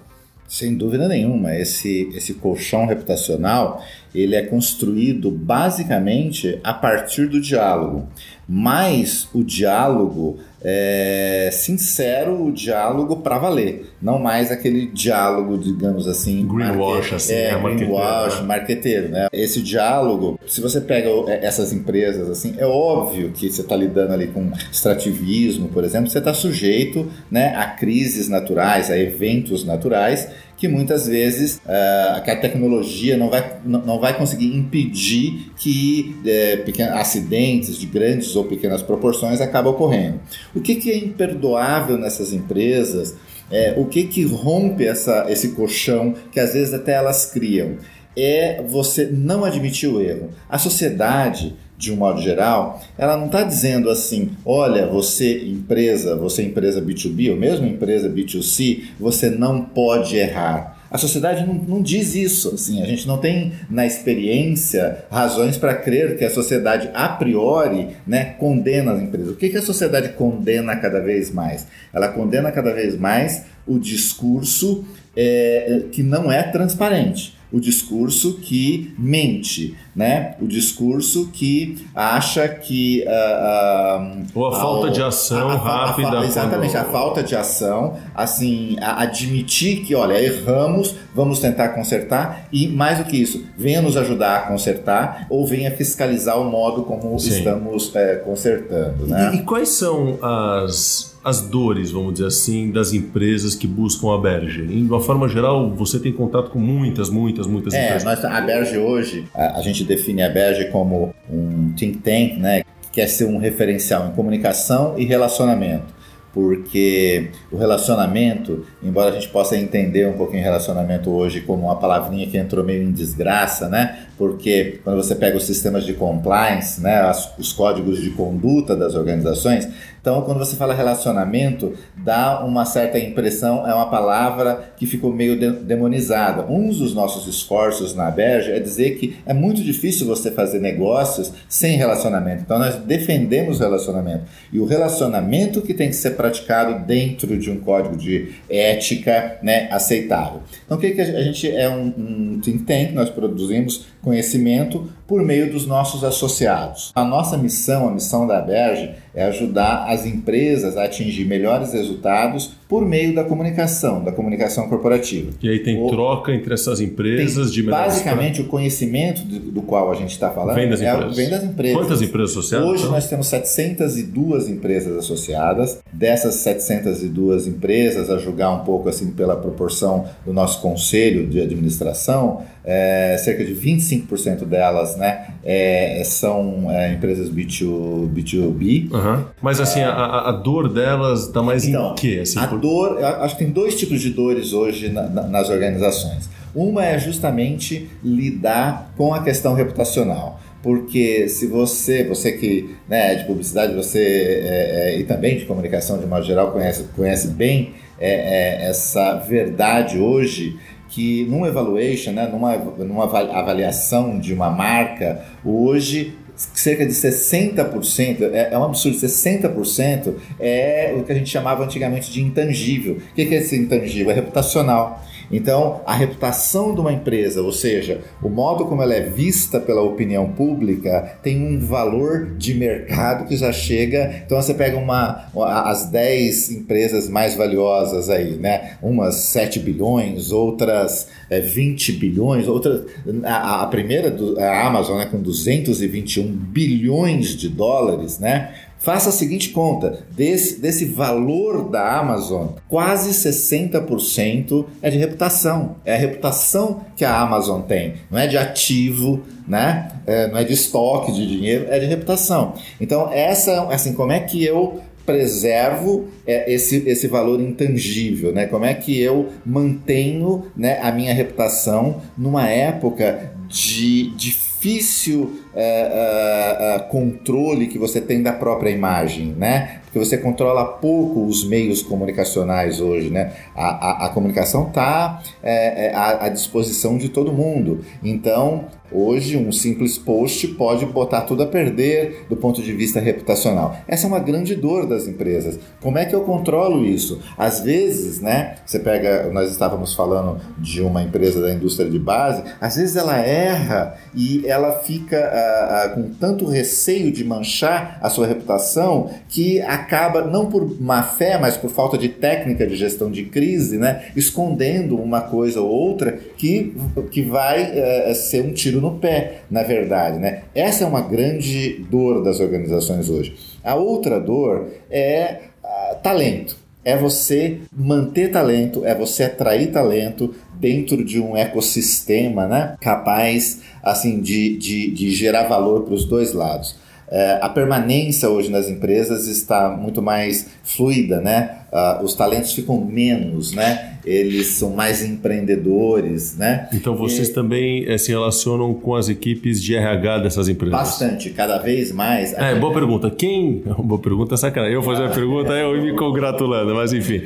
Sem 0.47 0.75
dúvida 0.75 1.09
nenhuma, 1.09 1.55
esse, 1.55 2.09
esse 2.15 2.35
colchão 2.35 2.85
reputacional 2.85 3.83
ele 4.15 4.35
é 4.35 4.41
construído 4.41 5.29
basicamente 5.29 6.59
a 6.63 6.73
partir 6.73 7.27
do 7.27 7.41
diálogo, 7.41 8.07
mas 8.47 9.27
o 9.33 9.43
diálogo 9.43 10.39
é 10.61 11.49
sincero, 11.51 12.45
o 12.45 12.51
diálogo 12.51 13.17
para 13.17 13.37
valer, 13.37 13.91
não 14.01 14.19
mais 14.19 14.51
aquele 14.51 14.87
diálogo, 14.87 15.57
digamos 15.57 16.07
assim, 16.07 16.47
greenwash, 16.47 17.13
assim, 17.13 17.33
é, 17.33 17.55
né? 17.55 17.75
greenwash, 17.75 18.41
marqueteiro, 18.41 19.09
né? 19.09 19.27
Esse 19.31 19.61
diálogo, 19.61 20.39
se 20.47 20.61
você 20.61 20.81
pega 20.81 21.09
é, 21.27 21.45
essas 21.45 21.71
empresas 21.71 22.29
assim, 22.29 22.55
é 22.57 22.65
óbvio 22.65 23.31
que 23.31 23.49
você 23.49 23.61
está 23.61 23.75
lidando 23.75 24.13
ali 24.13 24.27
com 24.27 24.51
extrativismo, 24.71 25.69
por 25.69 25.83
exemplo, 25.83 26.09
você 26.09 26.19
está 26.19 26.33
sujeito, 26.33 27.07
né, 27.29 27.55
a 27.55 27.67
crises 27.67 28.27
naturais, 28.27 28.89
a 28.89 28.97
eventos 28.97 29.63
naturais 29.63 30.27
que 30.57 30.67
muitas 30.67 31.07
vezes 31.07 31.57
uh, 31.57 32.17
a 32.17 32.35
tecnologia 32.35 33.15
não 33.15 33.29
vai, 33.29 33.57
não 33.63 33.99
vai 33.99 34.17
conseguir 34.17 34.47
impedir 34.47 35.51
que 35.55 36.15
uh, 36.21 36.65
pequenos 36.65 36.93
acidentes 36.93 37.77
de 37.77 37.85
grandes 37.85 38.35
ou 38.35 38.43
pequenas 38.43 38.81
proporções 38.81 39.39
acabem 39.39 39.71
ocorrendo. 39.71 40.19
O 40.55 40.59
que, 40.59 40.75
que 40.75 40.91
é 40.91 40.97
imperdoável 40.97 41.97
nessas 41.97 42.33
empresas? 42.33 43.15
É, 43.49 43.75
o 43.77 43.85
que, 43.85 44.03
que 44.03 44.25
rompe 44.25 44.85
essa, 44.85 45.25
esse 45.29 45.49
colchão 45.49 46.13
que 46.31 46.39
às 46.39 46.53
vezes 46.53 46.73
até 46.73 46.93
elas 46.93 47.27
criam? 47.31 47.77
É 48.17 48.63
você 48.67 49.05
não 49.05 49.45
admitir 49.45 49.87
o 49.87 50.01
erro. 50.01 50.31
A 50.49 50.57
sociedade 50.57 51.55
de 51.77 51.91
um 51.91 51.95
modo 51.95 52.19
geral, 52.19 52.81
ela 52.97 53.15
não 53.15 53.27
está 53.27 53.43
dizendo 53.43 53.89
assim, 53.89 54.31
olha, 54.43 54.87
você 54.87 55.43
empresa, 55.47 56.15
você 56.15 56.41
empresa 56.41 56.81
B2B 56.81 57.29
ou 57.29 57.37
mesmo 57.37 57.67
empresa 57.67 58.09
B2C, 58.09 58.85
você 58.99 59.29
não 59.29 59.61
pode 59.61 60.17
errar. 60.17 60.75
A 60.89 60.97
sociedade 60.97 61.45
não, 61.45 61.53
não 61.53 61.81
diz 61.81 62.15
isso, 62.15 62.55
assim, 62.55 62.81
a 62.81 62.85
gente 62.85 63.05
não 63.05 63.17
tem 63.17 63.51
na 63.69 63.85
experiência 63.85 65.05
razões 65.11 65.57
para 65.57 65.75
crer 65.75 66.17
que 66.17 66.23
a 66.23 66.29
sociedade 66.29 66.89
a 66.93 67.09
priori 67.09 67.89
né, 68.07 68.35
condena 68.39 68.93
as 68.93 69.01
empresas. 69.01 69.33
O 69.33 69.35
que, 69.35 69.49
que 69.49 69.57
a 69.57 69.61
sociedade 69.61 70.09
condena 70.09 70.75
cada 70.77 70.99
vez 71.01 71.29
mais? 71.29 71.67
Ela 71.93 72.07
condena 72.07 72.51
cada 72.51 72.73
vez 72.73 72.97
mais 72.97 73.43
o 73.67 73.77
discurso 73.77 74.85
é, 75.15 75.83
que 75.91 76.01
não 76.01 76.31
é 76.31 76.41
transparente 76.41 77.36
o 77.51 77.59
discurso 77.59 78.39
que 78.41 78.93
mente, 78.97 79.75
né? 79.95 80.35
O 80.41 80.47
discurso 80.47 81.29
que 81.31 81.77
acha 81.95 82.47
que 82.47 83.05
uh, 83.07 84.01
uh, 84.01 84.25
ou 84.35 84.47
a 84.47 84.59
falta 84.59 84.91
de 84.91 85.01
ação 85.01 85.49
a, 85.49 85.53
a, 85.53 85.57
rápida, 85.57 86.19
a, 86.19 86.25
exatamente 86.25 86.73
quando... 86.73 86.85
a 86.87 86.91
falta 86.91 87.23
de 87.23 87.35
ação, 87.35 87.97
assim, 88.13 88.75
admitir 88.81 89.85
que, 89.85 89.95
olha, 89.95 90.21
erramos, 90.21 90.95
vamos 91.15 91.39
tentar 91.39 91.69
consertar 91.69 92.47
e 92.51 92.67
mais 92.67 92.97
do 92.97 93.05
que 93.05 93.17
isso, 93.17 93.45
venha 93.57 93.81
nos 93.81 93.95
ajudar 93.95 94.37
a 94.37 94.39
consertar 94.41 95.25
ou 95.29 95.45
venha 95.45 95.71
fiscalizar 95.71 96.39
o 96.39 96.45
modo 96.45 96.83
como 96.83 97.17
Sim. 97.19 97.29
estamos 97.29 97.95
é, 97.95 98.15
consertando, 98.17 99.07
né? 99.07 99.31
E, 99.33 99.37
e 99.37 99.41
quais 99.43 99.69
são 99.69 100.19
as 100.21 101.16
as 101.27 101.41
dores, 101.41 101.91
vamos 101.91 102.13
dizer 102.13 102.27
assim, 102.27 102.71
das 102.71 102.93
empresas 102.93 103.53
que 103.53 103.67
buscam 103.67 104.15
a 104.15 104.17
Berge? 104.17 104.65
De 104.65 104.81
uma 104.81 105.01
forma 105.01 105.27
geral, 105.27 105.69
você 105.71 105.99
tem 105.99 106.13
contato 106.13 106.49
com 106.49 106.57
muitas, 106.57 107.09
muitas, 107.09 107.45
muitas 107.45 107.73
é, 107.73 107.83
empresas. 107.83 108.03
Nós, 108.05 108.23
a 108.23 108.39
Berge 108.39 108.77
hoje, 108.77 109.25
a, 109.35 109.57
a, 109.57 109.61
gente 109.61 109.83
define 109.83 110.23
a 110.23 110.29
Berge 110.29 110.71
como 110.71 111.13
um 111.29 111.73
think 111.75 111.97
tank, 111.97 112.37
né? 112.37 112.63
Que 112.81 112.91
quer 112.93 113.07
ser 113.07 113.25
um 113.25 113.39
referencial 113.39 114.07
em 114.07 114.11
comunicação 114.13 114.97
e 114.97 115.03
relacionamento 115.03 115.97
porque 116.37 117.31
o 117.51 117.57
relacionamento, 117.57 118.63
embora 118.83 119.09
a 119.09 119.11
gente 119.11 119.27
possa 119.29 119.57
entender 119.57 120.07
um 120.07 120.13
pouquinho 120.13 120.43
relacionamento 120.43 121.09
hoje 121.09 121.41
como 121.41 121.63
uma 121.63 121.77
palavrinha 121.77 122.27
que 122.27 122.37
entrou 122.37 122.63
meio 122.63 122.83
em 122.83 122.91
desgraça, 122.91 123.67
né? 123.67 124.05
Porque 124.19 124.79
quando 124.83 124.97
você 124.97 125.15
pega 125.15 125.35
os 125.35 125.47
sistemas 125.47 125.83
de 125.83 125.93
compliance, 125.93 126.79
né, 126.79 127.11
os 127.39 127.51
códigos 127.51 127.99
de 127.99 128.11
conduta 128.11 128.75
das 128.75 128.93
organizações, 128.93 129.67
então, 130.07 130.21
quando 130.21 130.37
você 130.37 130.55
fala 130.55 130.73
relacionamento, 130.73 131.73
dá 131.97 132.41
uma 132.45 132.63
certa 132.63 132.97
impressão, 132.97 133.67
é 133.67 133.73
uma 133.73 133.89
palavra 133.89 134.71
que 134.77 134.85
ficou 134.85 135.11
meio 135.11 135.37
de 135.37 135.51
demonizada. 135.51 136.45
Um 136.49 136.69
dos 136.69 136.95
nossos 136.95 137.27
esforços 137.27 137.93
na 137.93 138.09
Berge 138.09 138.49
é 138.53 138.57
dizer 138.57 138.91
que 138.91 139.17
é 139.25 139.33
muito 139.33 139.61
difícil 139.61 140.07
você 140.07 140.31
fazer 140.31 140.61
negócios 140.61 141.33
sem 141.49 141.75
relacionamento. 141.75 142.43
Então, 142.43 142.57
nós 142.57 142.77
defendemos 142.77 143.59
o 143.59 143.63
relacionamento. 143.63 144.23
E 144.53 144.61
o 144.61 144.65
relacionamento 144.65 145.61
que 145.61 145.73
tem 145.73 145.89
que 145.89 145.95
ser 145.97 146.11
praticado 146.11 146.85
dentro 146.85 147.37
de 147.37 147.51
um 147.51 147.59
código 147.59 147.97
de 147.97 148.33
ética 148.49 149.37
né, 149.43 149.67
aceitável. 149.69 150.41
Então, 150.65 150.77
o 150.77 150.79
que, 150.79 150.91
que 150.91 151.01
a 151.01 151.21
gente 151.21 151.51
é 151.51 151.67
um, 151.67 151.87
um 151.97 152.39
think 152.41 152.63
tank, 152.63 152.93
nós 152.93 153.09
produzimos 153.09 153.87
conhecimento 154.01 154.89
por 155.05 155.21
meio 155.21 155.51
dos 155.51 155.65
nossos 155.65 156.03
associados. 156.03 156.91
A 156.95 157.03
nossa 157.03 157.37
missão, 157.37 157.89
a 157.89 157.91
missão 157.91 158.25
da 158.25 158.41
Berge, 158.41 158.93
é 159.17 159.23
ajudar 159.23 159.87
as 159.89 160.05
empresas 160.05 160.77
a 160.77 160.83
atingir 160.83 161.25
melhores 161.25 161.73
resultados 161.73 162.55
por 162.69 162.85
meio 162.85 163.15
da 163.15 163.23
comunicação, 163.23 164.03
da 164.03 164.11
comunicação 164.11 164.69
corporativa. 164.69 165.31
E 165.41 165.49
aí 165.49 165.57
tem 165.57 165.81
o, 165.81 165.87
troca 165.87 166.31
entre 166.31 166.53
essas 166.53 166.79
empresas 166.79 167.51
de 167.51 167.63
Basicamente, 167.63 168.41
o 168.41 168.45
conhecimento 168.45 169.23
do, 169.23 169.39
do, 169.39 169.61
qual 169.63 169.91
a 169.91 169.95
gente 169.95 170.11
está 170.11 170.29
falando 170.29 170.53
vem 170.53 170.69
das, 170.69 170.81
é, 170.81 170.93
empresas. 170.93 171.15
vem 171.15 171.29
das 171.31 171.43
empresas. 171.43 171.77
Quantas 171.77 172.01
empresas 172.03 172.31
associadas? 172.31 172.67
Hoje 172.67 172.81
então? 172.81 172.91
nós 172.91 173.09
temos 173.09 173.25
702 173.27 174.49
empresas 174.49 174.95
associadas. 174.95 175.79
Dessas 175.91 176.35
702 176.35 177.47
empresas, 177.47 178.11
a 178.11 178.19
julgar 178.19 178.51
um 178.51 178.63
pouco 178.63 178.87
assim 178.87 179.09
pela 179.13 179.35
proporção 179.35 180.05
do 180.23 180.31
nosso 180.31 180.61
conselho 180.61 181.25
de 181.25 181.41
administração, 181.41 182.43
é, 182.63 183.17
cerca 183.17 183.45
de 183.45 183.55
25% 183.55 184.43
delas 184.43 184.97
né, 184.97 185.27
é, 185.43 186.01
são 186.03 186.69
é, 186.69 186.93
empresas 186.93 187.29
B2, 187.29 188.09
B2B. 188.13 188.91
Uhum. 188.91 189.06
Mas 189.41 189.59
assim, 189.59 189.81
a, 189.81 190.29
a, 190.29 190.31
dor 190.31 190.71
delas 190.71 191.27
está 191.27 191.41
mais 191.41 191.65
então, 191.65 191.91
em 191.91 191.95
quê? 191.95 192.19
Assim, 192.21 192.39
a 192.39 192.47
por... 192.47 192.59
dor, 192.59 193.03
acho 193.03 193.37
que 193.37 193.43
tem 193.43 193.53
dois 193.53 193.77
tipos 193.77 194.01
de 194.01 194.09
dores 194.09 194.53
hoje 194.53 194.89
na, 194.89 195.03
na, 195.03 195.23
nas 195.23 195.49
organizações. 195.49 196.29
Uma 196.55 196.85
é 196.85 196.97
justamente 196.97 197.89
lidar 198.03 198.91
com 198.97 199.13
a 199.13 199.23
questão 199.23 199.53
reputacional 199.53 200.39
porque 200.63 201.29
se 201.29 201.47
você, 201.47 202.03
você 202.03 202.33
que 202.33 202.75
né, 202.89 203.13
é 203.13 203.15
de 203.15 203.25
publicidade, 203.25 203.73
você 203.73 203.99
é, 203.99 204.95
é, 204.95 204.99
e 204.99 205.03
também 205.03 205.37
de 205.37 205.45
comunicação 205.45 205.97
de 205.97 206.05
modo 206.05 206.25
geral 206.25 206.51
conhece, 206.51 206.83
conhece 206.95 207.29
bem 207.29 207.73
é, 207.99 208.65
é 208.65 208.69
essa 208.69 209.15
verdade 209.15 209.99
hoje 209.99 210.57
que 210.89 211.25
num 211.25 211.45
evaluation, 211.45 212.11
né, 212.11 212.27
numa, 212.27 212.57
numa 212.57 213.03
avaliação 213.03 214.19
de 214.19 214.33
uma 214.33 214.49
marca, 214.49 215.21
hoje 215.45 216.15
cerca 216.37 216.85
de 216.85 216.93
60%, 216.93 218.21
é, 218.31 218.49
é 218.53 218.57
um 218.57 218.63
absurdo, 218.63 218.97
60% 218.97 220.13
é 220.39 220.93
o 220.95 221.03
que 221.03 221.11
a 221.11 221.15
gente 221.15 221.29
chamava 221.29 221.63
antigamente 221.63 222.11
de 222.11 222.21
intangível. 222.21 222.97
O 222.97 223.15
que 223.15 223.21
é 223.21 223.37
esse 223.37 223.55
intangível? 223.55 224.11
É 224.11 224.15
reputacional. 224.15 225.03
Então, 225.31 225.81
a 225.85 225.93
reputação 225.93 226.73
de 226.73 226.81
uma 226.81 226.93
empresa, 226.93 227.41
ou 227.41 227.51
seja, 227.51 228.01
o 228.21 228.29
modo 228.29 228.65
como 228.65 228.81
ela 228.81 228.93
é 228.93 229.01
vista 229.01 229.59
pela 229.59 229.81
opinião 229.81 230.31
pública, 230.31 231.17
tem 231.21 231.41
um 231.41 231.59
valor 231.59 232.35
de 232.37 232.53
mercado 232.53 233.27
que 233.27 233.35
já 233.35 233.51
chega. 233.51 234.23
Então, 234.25 234.41
você 234.41 234.53
pega 234.53 234.77
uma, 234.77 235.25
as 235.65 235.89
10 235.89 236.51
empresas 236.51 237.09
mais 237.09 237.35
valiosas 237.35 238.09
aí, 238.09 238.37
né? 238.37 238.77
Umas 238.81 239.15
7 239.15 239.59
bilhões, 239.59 240.31
outras 240.31 241.07
é, 241.29 241.39
20 241.39 241.93
bilhões, 241.93 242.47
outras. 242.47 242.83
A, 243.23 243.63
a 243.63 243.67
primeira, 243.67 244.15
a 244.39 244.67
Amazon, 244.67 244.97
né, 244.97 245.05
com 245.05 245.21
221 245.21 246.25
bilhões 246.27 247.35
de 247.35 247.49
dólares, 247.49 248.19
né? 248.19 248.53
Faça 248.79 249.09
a 249.09 249.11
seguinte 249.11 249.49
conta: 249.49 249.99
desse, 250.11 250.59
desse 250.59 250.85
valor 250.85 251.69
da 251.69 251.97
Amazon, 251.97 252.49
quase 252.67 253.11
60% 253.11 254.65
é 254.81 254.89
de 254.89 254.97
reputação. 254.97 255.75
É 255.85 255.95
a 255.95 255.97
reputação 255.97 256.85
que 256.95 257.03
a 257.03 257.19
Amazon 257.19 257.61
tem. 257.61 257.95
Não 258.09 258.19
é 258.19 258.27
de 258.27 258.37
ativo, 258.37 259.21
né? 259.47 259.91
É, 260.05 260.27
não 260.27 260.37
é 260.37 260.43
de 260.43 260.53
estoque 260.53 261.11
de 261.11 261.27
dinheiro, 261.27 261.65
é 261.69 261.79
de 261.79 261.85
reputação. 261.85 262.53
Então, 262.79 263.11
essa, 263.11 263.63
assim, 263.69 263.93
como 263.93 264.11
é 264.11 264.19
que 264.19 264.43
eu 264.43 264.81
preservo 265.07 266.09
é, 266.27 266.53
esse, 266.53 266.83
esse 266.85 267.07
valor 267.07 267.39
intangível, 267.39 268.33
né? 268.33 268.45
Como 268.45 268.65
é 268.65 268.73
que 268.73 268.99
eu 268.99 269.29
mantenho 269.45 270.43
né, 270.55 270.79
a 270.81 270.91
minha 270.91 271.13
reputação 271.13 272.01
numa 272.17 272.47
época 272.49 273.31
de 273.47 274.11
difícil 274.17 275.39
é, 275.59 275.63
é, 275.63 276.75
é, 276.75 276.79
controle 276.79 277.65
que 277.65 277.79
você 277.79 277.99
tem 277.99 278.21
da 278.21 278.31
própria 278.31 278.69
imagem, 278.69 279.33
né? 279.35 279.79
Porque 279.83 279.97
você 279.97 280.15
controla 280.15 280.63
pouco 280.63 281.25
os 281.25 281.47
meios 281.47 281.81
comunicacionais 281.81 282.79
hoje, 282.79 283.09
né? 283.09 283.33
A, 283.55 283.65
a, 283.65 284.05
a 284.05 284.09
comunicação 284.09 284.67
está 284.67 285.19
é, 285.41 285.87
é, 285.87 285.95
à, 285.95 286.25
à 286.25 286.29
disposição 286.29 286.95
de 286.95 287.09
todo 287.09 287.33
mundo. 287.33 287.83
Então, 288.03 288.67
Hoje, 288.89 289.35
um 289.35 289.51
simples 289.51 289.97
post 289.97 290.47
pode 290.49 290.85
botar 290.85 291.21
tudo 291.21 291.43
a 291.43 291.45
perder 291.45 292.25
do 292.29 292.37
ponto 292.37 292.61
de 292.61 292.71
vista 292.71 293.01
reputacional. 293.01 293.75
Essa 293.85 294.05
é 294.05 294.07
uma 294.07 294.19
grande 294.19 294.55
dor 294.55 294.87
das 294.87 295.07
empresas. 295.07 295.59
Como 295.81 295.97
é 295.97 296.05
que 296.05 296.15
eu 296.15 296.21
controlo 296.21 296.85
isso? 296.85 297.19
Às 297.37 297.59
vezes, 297.59 298.21
né? 298.21 298.55
Você 298.65 298.79
pega, 298.79 299.29
nós 299.33 299.51
estávamos 299.51 299.93
falando 299.93 300.39
de 300.57 300.81
uma 300.81 301.03
empresa 301.03 301.41
da 301.41 301.53
indústria 301.53 301.89
de 301.89 301.99
base, 301.99 302.43
às 302.61 302.77
vezes 302.77 302.95
ela 302.95 303.17
erra 303.17 303.97
e 304.15 304.47
ela 304.47 304.71
fica 304.79 305.17
ah, 305.47 305.83
ah, 305.83 305.89
com 305.89 306.09
tanto 306.19 306.45
receio 306.45 307.11
de 307.11 307.23
manchar 307.23 307.97
a 308.01 308.09
sua 308.09 308.27
reputação 308.27 309.09
que 309.29 309.61
acaba, 309.61 310.21
não 310.21 310.47
por 310.47 310.79
má 310.81 311.03
fé, 311.03 311.37
mas 311.37 311.57
por 311.57 311.69
falta 311.69 311.97
de 311.97 312.09
técnica 312.09 312.65
de 312.67 312.75
gestão 312.75 313.09
de 313.09 313.23
crise, 313.25 313.77
né? 313.77 314.05
Escondendo 314.15 314.97
uma 314.97 315.21
coisa 315.21 315.61
ou 315.61 315.69
outra 315.69 316.17
que, 316.37 316.75
que 317.11 317.21
vai 317.21 317.61
eh, 317.61 318.13
ser 318.13 318.43
um 318.43 318.53
tiro 318.53 318.81
no 318.81 318.95
pé, 318.99 319.41
na 319.49 319.63
verdade. 319.63 320.19
Né? 320.19 320.43
Essa 320.53 320.83
é 320.83 320.87
uma 320.87 321.01
grande 321.01 321.85
dor 321.89 322.23
das 322.23 322.39
organizações 322.39 323.09
hoje. 323.09 323.35
A 323.63 323.75
outra 323.75 324.19
dor 324.19 324.67
é 324.89 325.39
uh, 325.63 325.95
talento. 326.01 326.57
É 326.83 326.95
você 326.95 327.59
manter 327.75 328.31
talento, 328.31 328.85
é 328.85 328.95
você 328.95 329.23
atrair 329.25 329.71
talento 329.71 330.33
dentro 330.59 331.03
de 331.03 331.19
um 331.19 331.35
ecossistema 331.35 332.47
né, 332.47 332.75
capaz 332.79 333.61
assim 333.83 334.19
de, 334.19 334.57
de, 334.57 334.91
de 334.91 335.11
gerar 335.11 335.43
valor 335.47 335.83
para 335.83 335.93
os 335.93 336.05
dois 336.05 336.33
lados. 336.33 336.75
É, 337.09 337.39
a 337.41 337.47
permanência 337.47 338.29
hoje 338.29 338.51
nas 338.51 338.67
empresas 338.67 339.27
está 339.27 339.69
muito 339.69 340.01
mais 340.01 340.47
fluida, 340.61 341.21
né? 341.21 341.59
Uh, 341.71 342.03
os 342.03 342.13
talentos 342.13 342.53
ficam 342.53 342.79
menos, 342.79 343.51
né? 343.51 343.97
Eles 344.05 344.47
são 344.47 344.69
mais 344.69 345.03
empreendedores, 345.03 346.37
né? 346.37 346.69
Então 346.73 346.95
vocês 346.95 347.27
e... 347.27 347.33
também 347.33 347.85
é, 347.89 347.97
se 347.97 348.09
relacionam 348.09 348.73
com 348.73 348.95
as 348.95 349.09
equipes 349.09 349.61
de 349.61 349.75
RH 349.75 350.19
dessas 350.19 350.47
empresas? 350.47 350.79
Bastante, 350.79 351.29
cada 351.31 351.57
vez 351.57 351.91
mais. 351.91 352.31
É, 352.31 352.55
boa 352.59 352.73
pergunta. 352.73 353.11
Quem? 353.11 353.63
Boa 353.79 353.99
pergunta, 353.99 354.37
sacanagem. 354.37 354.75
Eu 354.75 354.81
fazer 354.81 355.03
a 355.03 355.09
pergunta, 355.09 355.51
eu 355.51 355.81
me 355.81 355.93
congratulando, 355.93 356.73
mas 356.73 356.93
enfim. 356.93 357.21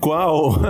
Qual, 0.00 0.60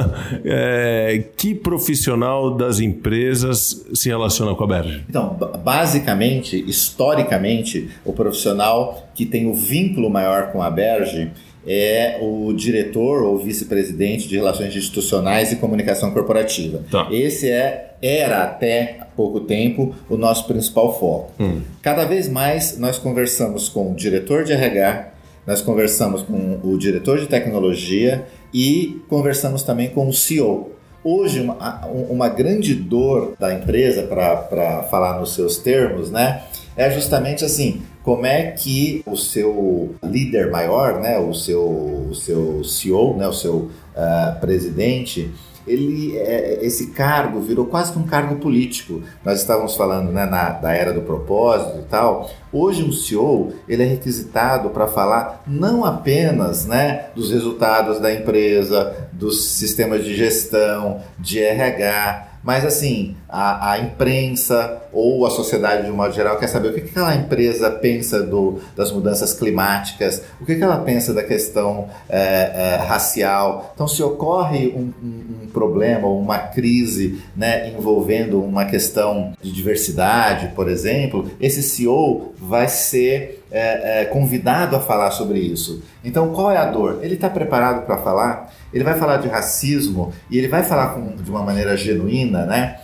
é, 0.44 1.24
que 1.34 1.54
profissional 1.54 2.54
das 2.54 2.78
empresas 2.78 3.86
se 3.94 4.10
relaciona 4.10 4.54
com 4.54 4.64
a 4.64 4.66
Berge? 4.66 5.02
Então, 5.08 5.34
basicamente, 5.64 6.62
historicamente, 6.68 7.88
o 8.04 8.12
profissional 8.12 9.08
que 9.14 9.24
tem 9.24 9.46
o 9.46 9.54
vínculo 9.54 10.10
maior 10.10 10.52
com 10.52 10.60
a 10.60 10.70
Berge 10.70 11.30
é 11.66 12.18
o 12.20 12.52
diretor 12.52 13.22
ou 13.22 13.38
vice-presidente 13.38 14.28
de 14.28 14.36
Relações 14.36 14.74
Institucionais 14.74 15.52
e 15.52 15.56
Comunicação 15.56 16.10
Corporativa. 16.10 16.82
Tá. 16.90 17.08
Esse 17.10 17.50
é, 17.50 17.94
era 18.02 18.44
até 18.44 19.00
pouco 19.16 19.40
tempo 19.40 19.94
o 20.08 20.16
nosso 20.16 20.46
principal 20.46 20.98
foco. 20.98 21.32
Hum. 21.40 21.60
Cada 21.82 22.04
vez 22.04 22.28
mais 22.28 22.78
nós 22.78 22.98
conversamos 22.98 23.68
com 23.68 23.92
o 23.92 23.94
diretor 23.94 24.44
de 24.44 24.52
RH, 24.52 25.12
nós 25.46 25.60
conversamos 25.60 26.22
com 26.22 26.58
o 26.62 26.78
diretor 26.78 27.18
de 27.18 27.26
tecnologia 27.26 28.24
e 28.52 29.02
conversamos 29.08 29.62
também 29.62 29.90
com 29.90 30.08
o 30.08 30.12
CEO. 30.12 30.72
Hoje, 31.02 31.40
uma, 31.40 31.84
uma 31.86 32.28
grande 32.30 32.74
dor 32.74 33.34
da 33.38 33.52
empresa, 33.52 34.04
para 34.04 34.84
falar 34.84 35.20
nos 35.20 35.34
seus 35.34 35.58
termos, 35.58 36.10
né? 36.10 36.42
é 36.76 36.90
justamente 36.90 37.44
assim, 37.44 37.82
como 38.04 38.26
é 38.26 38.50
que 38.50 39.02
o 39.06 39.16
seu 39.16 39.96
líder 40.04 40.50
maior, 40.50 41.00
né, 41.00 41.18
o 41.18 41.32
seu, 41.32 41.64
o 42.10 42.14
seu 42.14 42.62
CEO, 42.62 43.16
né, 43.16 43.26
o 43.26 43.32
seu 43.32 43.70
uh, 43.96 44.40
presidente, 44.40 45.32
ele, 45.66 46.14
é, 46.18 46.58
esse 46.62 46.88
cargo 46.88 47.40
virou 47.40 47.64
quase 47.64 47.90
que 47.90 47.98
um 47.98 48.02
cargo 48.02 48.36
político. 48.36 49.02
Nós 49.24 49.40
estávamos 49.40 49.74
falando 49.74 50.12
né, 50.12 50.26
na, 50.26 50.50
da 50.50 50.74
era 50.74 50.92
do 50.92 51.00
propósito 51.00 51.78
e 51.78 51.84
tal. 51.84 52.30
Hoje 52.52 52.84
um 52.84 52.92
CEO 52.92 53.54
ele 53.66 53.82
é 53.82 53.86
requisitado 53.86 54.68
para 54.68 54.86
falar 54.86 55.42
não 55.46 55.82
apenas 55.82 56.66
né, 56.66 57.06
dos 57.14 57.30
resultados 57.30 57.98
da 57.98 58.12
empresa, 58.12 59.08
dos 59.12 59.42
sistemas 59.42 60.04
de 60.04 60.14
gestão, 60.14 61.00
de 61.18 61.40
RH, 61.40 62.33
mas 62.44 62.64
assim, 62.64 63.16
a, 63.28 63.72
a, 63.72 63.78
imprensa 63.78 64.82
ou 64.92 65.26
a 65.26 65.30
sociedade 65.30 65.86
de 65.86 65.90
um 65.90 65.96
modo 65.96 66.12
geral 66.12 66.38
quer 66.38 66.46
saber 66.46 66.68
o 66.68 66.74
que, 66.74 66.82
que 66.82 66.90
aquela 66.90 67.14
empresa 67.14 67.70
pensa 67.70 68.22
do, 68.22 68.60
das 68.76 68.92
mudanças 68.92 69.32
climáticas, 69.32 70.22
o 70.40 70.44
que, 70.44 70.54
que 70.54 70.62
ela 70.62 70.76
pensa 70.78 71.14
da 71.14 71.22
questão 71.22 71.88
é, 72.08 72.18
é, 72.54 72.76
racial. 72.76 73.72
Então, 73.74 73.88
se 73.88 74.02
ocorre 74.02 74.68
um, 74.76 74.92
um, 75.02 75.44
um 75.44 75.46
problema 75.48 76.06
ou 76.06 76.20
uma 76.20 76.38
crise 76.38 77.18
né, 77.34 77.70
envolvendo 77.70 78.42
uma 78.42 78.66
questão 78.66 79.32
de 79.40 79.50
diversidade, 79.50 80.48
por 80.54 80.68
exemplo, 80.68 81.30
esse 81.40 81.62
CEO 81.62 82.34
vai 82.38 82.68
ser 82.68 83.43
é, 83.50 84.02
é, 84.02 84.04
convidado 84.06 84.76
a 84.76 84.80
falar 84.80 85.10
sobre 85.10 85.38
isso. 85.38 85.82
Então, 86.04 86.32
qual 86.32 86.50
é 86.50 86.56
a 86.56 86.66
dor? 86.66 87.00
Ele 87.02 87.14
está 87.14 87.30
preparado 87.30 87.86
para 87.86 87.98
falar? 87.98 88.52
Ele 88.72 88.84
vai 88.84 88.98
falar 88.98 89.18
de 89.18 89.28
racismo 89.28 90.12
e 90.30 90.38
ele 90.38 90.48
vai 90.48 90.62
falar 90.62 90.94
com, 90.94 91.16
de 91.16 91.30
uma 91.30 91.42
maneira 91.42 91.76
genuína, 91.76 92.44
né? 92.46 92.80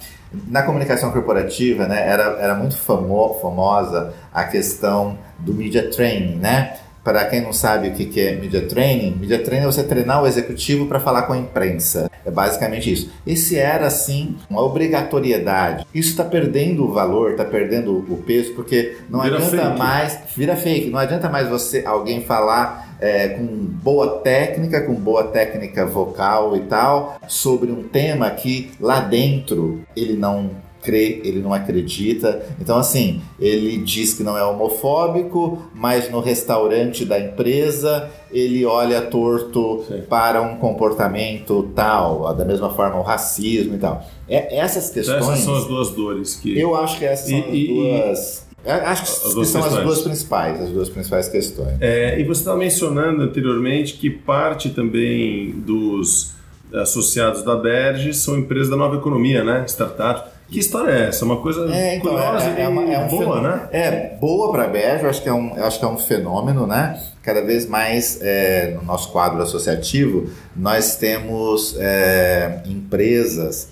Na 0.46 0.62
comunicação 0.62 1.10
corporativa, 1.10 1.88
né, 1.88 2.08
era, 2.08 2.22
era 2.38 2.54
muito 2.54 2.76
famo, 2.76 3.36
famosa 3.42 4.14
a 4.32 4.44
questão 4.44 5.18
do 5.40 5.52
media 5.52 5.90
training, 5.90 6.36
né? 6.36 6.76
Para 7.02 7.24
quem 7.24 7.40
não 7.40 7.52
sabe 7.52 7.88
o 7.88 7.92
que 7.92 8.20
é 8.20 8.36
media 8.36 8.62
training, 8.66 9.16
media 9.18 9.42
training 9.42 9.64
é 9.64 9.66
você 9.66 9.82
treinar 9.82 10.22
o 10.22 10.26
executivo 10.26 10.86
para 10.86 11.00
falar 11.00 11.22
com 11.22 11.32
a 11.32 11.38
imprensa. 11.38 12.10
É 12.24 12.30
basicamente 12.30 12.92
isso. 12.92 13.10
Esse 13.26 13.56
era, 13.56 13.86
assim, 13.86 14.36
uma 14.48 14.62
obrigatoriedade. 14.62 15.86
Isso 15.94 16.10
está 16.10 16.24
perdendo 16.24 16.84
o 16.84 16.92
valor, 16.92 17.32
está 17.32 17.44
perdendo 17.44 17.96
o 17.96 18.22
peso, 18.26 18.52
porque 18.54 18.98
não 19.08 19.22
vira 19.22 19.36
adianta 19.36 19.56
fake. 19.56 19.78
mais. 19.78 20.18
Vira 20.36 20.56
fake. 20.56 20.90
Não 20.90 20.98
adianta 20.98 21.28
mais 21.28 21.48
você 21.48 21.82
alguém 21.86 22.20
falar 22.22 22.96
é, 23.00 23.28
com 23.28 23.46
boa 23.46 24.18
técnica, 24.18 24.82
com 24.82 24.94
boa 24.94 25.24
técnica 25.24 25.86
vocal 25.86 26.56
e 26.56 26.60
tal, 26.60 27.18
sobre 27.26 27.72
um 27.72 27.82
tema 27.82 28.30
que 28.30 28.70
lá 28.78 29.00
dentro 29.00 29.80
ele 29.96 30.14
não 30.14 30.50
crê, 30.82 31.20
ele 31.24 31.40
não 31.40 31.52
acredita. 31.52 32.42
Então, 32.60 32.78
assim, 32.78 33.20
ele 33.38 33.78
diz 33.78 34.14
que 34.14 34.22
não 34.22 34.36
é 34.36 34.44
homofóbico, 34.44 35.62
mas 35.74 36.10
no 36.10 36.20
restaurante 36.20 37.04
da 37.04 37.18
empresa 37.18 38.10
ele 38.32 38.64
olha 38.64 39.02
torto 39.02 39.84
Sim. 39.88 40.02
para 40.08 40.40
um 40.40 40.56
comportamento 40.56 41.70
tal, 41.74 42.34
da 42.34 42.44
mesma 42.44 42.70
forma 42.70 42.98
o 42.98 43.02
racismo 43.02 43.74
e 43.74 43.78
tal. 43.78 44.04
É, 44.28 44.58
essas 44.58 44.90
questões. 44.90 45.18
Então 45.18 45.32
essas 45.32 45.44
são 45.44 45.56
as 45.56 45.66
duas 45.66 45.90
dores 45.90 46.36
que. 46.36 46.58
Eu 46.58 46.76
acho 46.76 46.98
que 46.98 47.04
essas 47.04 47.28
são 47.28 47.38
e, 47.38 47.42
as 47.42 47.68
duas. 47.68 48.46
E... 48.46 48.50
Acho 48.62 49.02
que, 49.02 49.34
que 49.40 49.46
são 49.46 49.64
as 49.64 49.82
duas 49.82 50.02
principais, 50.02 50.60
as 50.60 50.68
duas 50.68 50.90
principais 50.90 51.28
questões. 51.28 51.80
É, 51.80 52.20
e 52.20 52.24
você 52.24 52.40
estava 52.40 52.58
mencionando 52.58 53.22
anteriormente 53.22 53.94
que 53.94 54.10
parte 54.10 54.68
também 54.68 55.52
dos 55.52 56.32
associados 56.74 57.42
da 57.42 57.56
Berge 57.56 58.12
são 58.12 58.38
empresas 58.38 58.68
da 58.68 58.76
nova 58.76 58.96
economia, 58.96 59.42
né? 59.42 59.64
Startups. 59.66 60.39
Que 60.50 60.58
história 60.58 60.90
é 60.90 61.08
essa? 61.08 61.24
Uma 61.24 61.36
coisa 61.36 61.72
é, 61.72 61.96
então, 61.96 62.12
curiosa 62.12 62.46
é, 62.46 62.62
é, 62.62 62.68
uma, 62.68 62.82
é 62.82 62.98
um 62.98 63.08
boa, 63.08 63.22
fenômeno, 63.22 63.48
né? 63.48 63.68
É, 63.72 64.16
boa 64.20 64.50
para 64.50 64.64
a 64.64 64.66
Bege, 64.66 65.06
acho 65.06 65.22
que 65.22 65.28
é 65.28 65.32
um, 65.32 65.54
acho 65.64 65.78
que 65.78 65.84
é 65.84 65.88
um 65.88 65.96
fenômeno, 65.96 66.66
né? 66.66 67.00
Cada 67.22 67.42
vez 67.42 67.66
mais 67.66 68.20
é, 68.20 68.74
no 68.74 68.82
nosso 68.82 69.12
quadro 69.12 69.40
associativo, 69.40 70.28
nós 70.56 70.96
temos 70.96 71.76
é, 71.78 72.62
empresas 72.66 73.68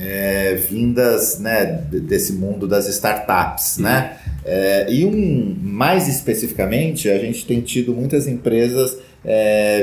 é, 0.00 0.54
vindas 0.54 1.38
né, 1.38 1.66
desse 1.90 2.32
mundo 2.32 2.66
das 2.66 2.88
startups, 2.88 3.76
uhum. 3.76 3.84
né? 3.84 4.16
É, 4.44 4.86
e 4.90 5.04
um, 5.04 5.54
mais 5.62 6.08
especificamente, 6.08 7.10
a 7.10 7.18
gente 7.18 7.44
tem 7.44 7.60
tido 7.60 7.92
muitas 7.92 8.26
empresas 8.26 8.96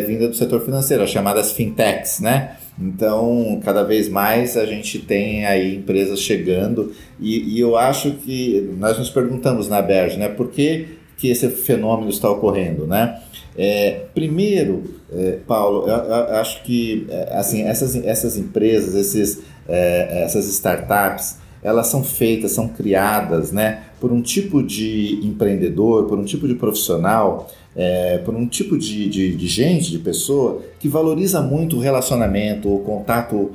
vindas 0.07 0.29
do 0.29 0.35
setor 0.35 0.65
financeiro, 0.65 1.03
as 1.03 1.11
chamadas 1.11 1.51
fintechs, 1.51 2.19
né? 2.19 2.55
Então, 2.79 3.59
cada 3.63 3.83
vez 3.83 4.07
mais 4.07 4.55
a 4.55 4.65
gente 4.65 4.99
tem 4.99 5.45
aí 5.45 5.75
empresas 5.75 6.19
chegando 6.19 6.91
e, 7.19 7.55
e 7.55 7.59
eu 7.59 7.75
acho 7.75 8.11
que 8.13 8.69
nós 8.77 8.97
nos 8.97 9.09
perguntamos 9.09 9.67
na 9.67 9.81
Berge, 9.81 10.17
né, 10.17 10.27
por 10.29 10.49
que, 10.51 10.87
que 11.17 11.29
esse 11.29 11.49
fenômeno 11.49 12.09
está 12.09 12.29
ocorrendo, 12.29 12.85
né? 12.85 13.19
É, 13.57 14.01
primeiro, 14.13 14.96
é, 15.11 15.39
Paulo, 15.47 15.87
eu, 15.87 15.95
eu, 15.95 16.35
acho 16.35 16.63
que 16.63 17.07
é, 17.09 17.37
assim 17.37 17.63
essas, 17.63 17.95
essas 17.95 18.37
empresas, 18.37 18.93
esses, 18.93 19.41
é, 19.67 20.23
essas 20.23 20.45
startups, 20.47 21.37
elas 21.63 21.87
são 21.87 22.03
feitas, 22.03 22.51
são 22.51 22.67
criadas, 22.67 23.51
né, 23.51 23.83
por 23.99 24.11
um 24.11 24.21
tipo 24.21 24.61
de 24.61 25.19
empreendedor, 25.23 26.05
por 26.05 26.17
um 26.17 26.23
tipo 26.23 26.47
de 26.47 26.55
profissional 26.55 27.47
é, 27.77 28.17
por 28.17 28.33
um 28.33 28.47
tipo 28.47 28.75
de, 28.75 29.07
de, 29.07 29.35
de, 29.35 29.47
gente, 29.47 29.91
de 29.91 29.99
pessoa, 29.99 30.63
que 30.79 30.89
valoriza 30.89 31.41
muito 31.41 31.77
o 31.77 31.79
relacionamento, 31.79 32.73
o 32.73 32.79
contato 32.79 33.35
uh, 33.35 33.51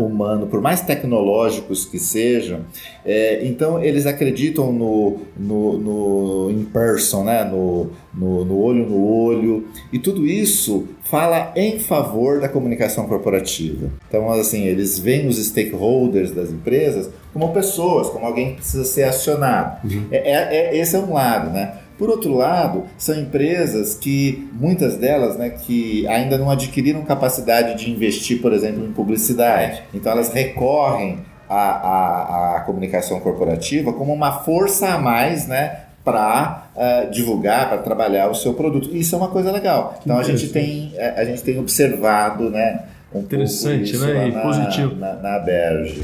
uh, 0.00 0.06
humano, 0.06 0.46
por 0.46 0.60
mais 0.60 0.80
tecnológicos 0.82 1.84
que 1.84 1.98
sejam. 1.98 2.60
É, 3.04 3.44
então, 3.44 3.82
eles 3.82 4.06
acreditam 4.06 4.72
no, 4.72 5.18
no, 5.36 5.78
no 5.78 6.50
in 6.52 6.64
person, 6.66 7.24
né? 7.24 7.42
no, 7.42 7.90
no, 8.14 8.44
no 8.44 8.60
olho 8.60 8.88
no 8.88 9.04
olho, 9.04 9.66
e 9.92 9.98
tudo 9.98 10.24
isso 10.24 10.86
fala 11.02 11.52
em 11.56 11.80
favor 11.80 12.40
da 12.40 12.48
comunicação 12.48 13.06
corporativa. 13.06 13.90
Então, 14.08 14.30
assim, 14.32 14.64
eles 14.64 14.98
veem 14.98 15.26
os 15.26 15.44
stakeholders 15.44 16.30
das 16.30 16.50
empresas 16.50 17.10
como 17.32 17.52
pessoas, 17.52 18.08
como 18.08 18.24
alguém 18.24 18.50
que 18.50 18.56
precisa 18.56 18.84
ser 18.84 19.02
acionado. 19.02 19.35
Uhum. 19.84 20.06
É, 20.10 20.16
é, 20.16 20.56
é, 20.56 20.76
esse 20.78 20.96
é 20.96 20.98
um 20.98 21.12
lado, 21.12 21.50
né? 21.50 21.74
Por 21.98 22.10
outro 22.10 22.34
lado, 22.34 22.84
são 22.98 23.18
empresas 23.18 23.94
que, 23.94 24.48
muitas 24.52 24.96
delas, 24.96 25.36
né, 25.38 25.48
que 25.48 26.06
ainda 26.08 26.36
não 26.36 26.50
adquiriram 26.50 27.02
capacidade 27.02 27.82
de 27.82 27.90
investir, 27.90 28.42
por 28.42 28.52
exemplo, 28.52 28.84
em 28.84 28.92
publicidade. 28.92 29.82
Então 29.94 30.12
elas 30.12 30.28
recorrem 30.30 31.20
à, 31.48 31.54
à, 31.54 32.56
à 32.56 32.60
comunicação 32.60 33.18
corporativa 33.20 33.94
como 33.94 34.12
uma 34.12 34.30
força 34.40 34.88
a 34.88 34.98
mais, 34.98 35.46
né, 35.46 35.84
para 36.04 36.68
uh, 36.76 36.80
eh, 36.80 37.06
divulgar, 37.06 37.68
para 37.68 37.78
trabalhar 37.78 38.30
o 38.30 38.34
seu 38.34 38.54
produto. 38.54 38.94
Isso 38.94 39.16
é 39.16 39.18
uma 39.18 39.26
coisa 39.26 39.50
legal. 39.50 39.98
Então 40.04 40.16
a 40.16 40.22
gente 40.22 40.48
tem, 40.50 40.92
eh, 40.94 41.14
a 41.16 41.24
gente 41.24 41.42
tem 41.42 41.58
observado, 41.58 42.48
né, 42.48 42.84
um 43.12 43.20
Interessante, 43.20 43.96
né? 43.96 44.28
E 44.28 44.32
na, 44.32 44.40
positivo. 44.40 44.94
Na, 44.94 45.14
na 45.14 45.38
Berge. 45.38 46.02